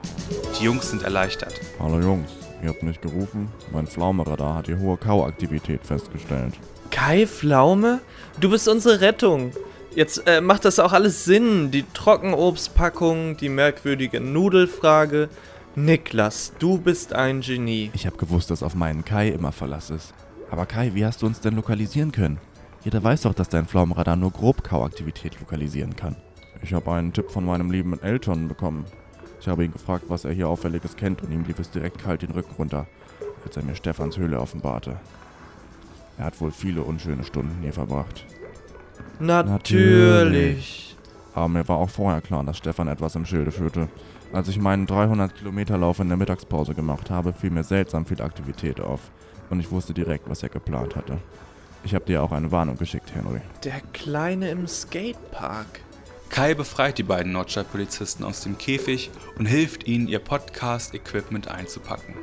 Die 0.59 0.65
Jungs 0.65 0.91
sind 0.91 1.01
erleichtert. 1.01 1.59
Hallo 1.79 1.99
Jungs, 1.99 2.29
ihr 2.61 2.69
habt 2.69 2.83
mich 2.83 3.01
gerufen. 3.01 3.47
Mein 3.73 3.87
Pflaumeradar 3.87 4.55
hat 4.55 4.67
die 4.67 4.75
hohe 4.75 4.97
Kauaktivität 4.97 5.83
festgestellt. 5.83 6.53
Kai 6.91 7.25
Pflaume? 7.25 8.01
Du 8.39 8.51
bist 8.51 8.67
unsere 8.67 9.01
Rettung. 9.01 9.51
Jetzt 9.95 10.21
äh, 10.27 10.39
macht 10.39 10.65
das 10.65 10.77
auch 10.77 10.93
alles 10.93 11.25
Sinn. 11.25 11.71
Die 11.71 11.83
Trockenobstpackung, 11.95 13.37
die 13.37 13.49
merkwürdige 13.49 14.19
Nudelfrage. 14.19 15.29
Niklas, 15.73 16.53
du 16.59 16.77
bist 16.77 17.13
ein 17.13 17.41
Genie. 17.41 17.89
Ich 17.95 18.05
habe 18.05 18.17
gewusst, 18.17 18.51
dass 18.51 18.61
auf 18.61 18.75
meinen 18.75 19.03
Kai 19.03 19.29
immer 19.29 19.51
Verlass 19.51 19.89
ist. 19.89 20.13
Aber 20.49 20.65
Kai, 20.65 20.91
wie 20.93 21.05
hast 21.05 21.21
du 21.21 21.25
uns 21.25 21.41
denn 21.41 21.55
lokalisieren 21.55 22.11
können? 22.11 22.39
Jeder 22.83 23.03
weiß 23.03 23.23
doch, 23.23 23.33
dass 23.33 23.49
dein 23.49 23.65
Pflaumenradar 23.65 24.15
nur 24.15 24.31
grob 24.31 24.63
Kauaktivität 24.63 25.39
lokalisieren 25.39 25.95
kann. 25.95 26.15
Ich 26.61 26.73
habe 26.73 26.91
einen 26.91 27.13
Tipp 27.13 27.29
von 27.29 27.45
meinem 27.45 27.71
lieben 27.71 27.99
Eltern 28.01 28.47
bekommen. 28.47 28.85
Ich 29.39 29.47
habe 29.47 29.65
ihn 29.65 29.73
gefragt, 29.73 30.05
was 30.07 30.25
er 30.25 30.31
hier 30.31 30.49
Auffälliges 30.49 30.95
kennt 30.95 31.21
und 31.21 31.31
ihm 31.31 31.43
lief 31.43 31.59
es 31.59 31.69
direkt 31.69 31.99
kalt 31.99 32.21
den 32.21 32.31
Rücken 32.31 32.55
runter, 32.57 32.87
als 33.45 33.57
er 33.57 33.63
mir 33.63 33.75
Stefans 33.75 34.17
Höhle 34.17 34.39
offenbarte. 34.39 34.97
Er 36.17 36.25
hat 36.25 36.41
wohl 36.41 36.51
viele 36.51 36.81
unschöne 36.81 37.23
Stunden 37.23 37.61
hier 37.61 37.73
verbracht. 37.73 38.25
Natürlich. 39.19 40.95
Aber 41.35 41.47
mir 41.47 41.67
war 41.67 41.77
auch 41.77 41.89
vorher 41.89 42.21
klar, 42.21 42.43
dass 42.43 42.57
Stefan 42.57 42.87
etwas 42.87 43.15
im 43.15 43.25
Schilde 43.25 43.51
führte. 43.51 43.89
Als 44.33 44.47
ich 44.47 44.59
meinen 44.59 44.87
300 44.87 45.35
Kilometer 45.35 45.77
Lauf 45.77 45.99
in 45.99 46.07
der 46.07 46.17
Mittagspause 46.17 46.73
gemacht 46.73 47.11
habe, 47.11 47.33
fiel 47.33 47.51
mir 47.51 47.63
seltsam 47.63 48.05
viel 48.05 48.21
Aktivität 48.21 48.81
auf. 48.81 49.11
Und 49.49 49.59
ich 49.59 49.71
wusste 49.71 49.93
direkt, 49.93 50.29
was 50.29 50.43
er 50.43 50.49
geplant 50.49 50.95
hatte. 50.95 51.17
Ich 51.83 51.95
habe 51.95 52.05
dir 52.05 52.21
auch 52.21 52.31
eine 52.31 52.51
Warnung 52.51 52.77
geschickt, 52.77 53.13
Henry. 53.13 53.41
Der 53.63 53.81
Kleine 53.93 54.49
im 54.49 54.67
Skatepark. 54.67 55.81
Kai 56.29 56.53
befreit 56.53 56.97
die 56.97 57.03
beiden 57.03 57.31
Nordstadtpolizisten 57.31 58.25
aus 58.25 58.41
dem 58.41 58.57
Käfig 58.57 59.09
und 59.37 59.45
hilft 59.45 59.87
ihnen, 59.87 60.07
ihr 60.07 60.19
Podcast-Equipment 60.19 61.47
einzupacken. 61.47 62.15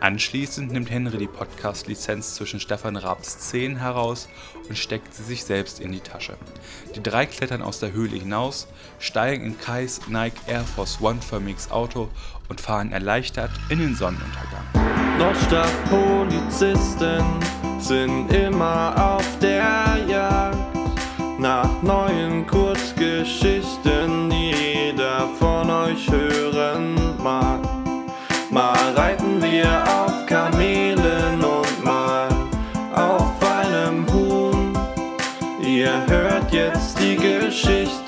Anschließend 0.00 0.72
nimmt 0.72 0.90
Henry 0.90 1.16
die 1.16 1.26
Podcast-Lizenz 1.26 2.34
zwischen 2.34 2.60
Stefan 2.60 2.96
Raabs 2.96 3.38
Zehen 3.38 3.76
heraus 3.76 4.28
und 4.68 4.76
steckt 4.76 5.14
sie 5.14 5.22
sich 5.22 5.44
selbst 5.44 5.80
in 5.80 5.92
die 5.92 6.00
Tasche. 6.00 6.36
Die 6.94 7.02
drei 7.02 7.24
klettern 7.24 7.62
aus 7.62 7.80
der 7.80 7.92
Höhle 7.92 8.16
hinaus, 8.16 8.66
steigen 8.98 9.46
in 9.46 9.58
Kais 9.58 10.02
Nike 10.08 10.40
Air 10.46 10.64
Force 10.64 11.00
One-förmiges 11.00 11.70
Auto 11.70 12.10
und 12.48 12.60
fahren 12.60 12.92
erleichtert 12.92 13.52
in 13.70 13.78
den 13.78 13.94
Sonnenuntergang. 13.94 14.83
Nordstadtpolizisten 15.18 17.24
sind 17.78 18.32
immer 18.32 18.94
auf 18.96 19.26
der 19.40 19.98
Jagd 20.08 20.56
nach 21.38 21.68
neuen 21.82 22.46
Kurzgeschichten, 22.46 24.30
die 24.30 24.50
jeder 24.50 25.28
von 25.38 25.70
euch 25.70 26.10
hören 26.10 26.94
mag. 27.22 27.60
Mal 28.50 28.94
reiten 28.96 29.42
wir 29.42 29.84
auf 29.84 30.24
Kamelen 30.26 31.42
und 31.42 31.84
mal 31.84 32.28
auf 32.94 33.32
einem 33.42 34.06
Huhn. 34.12 34.72
Ihr 35.60 36.06
hört 36.06 36.52
jetzt 36.52 36.98
die 36.98 37.16
Geschichte. 37.16 38.03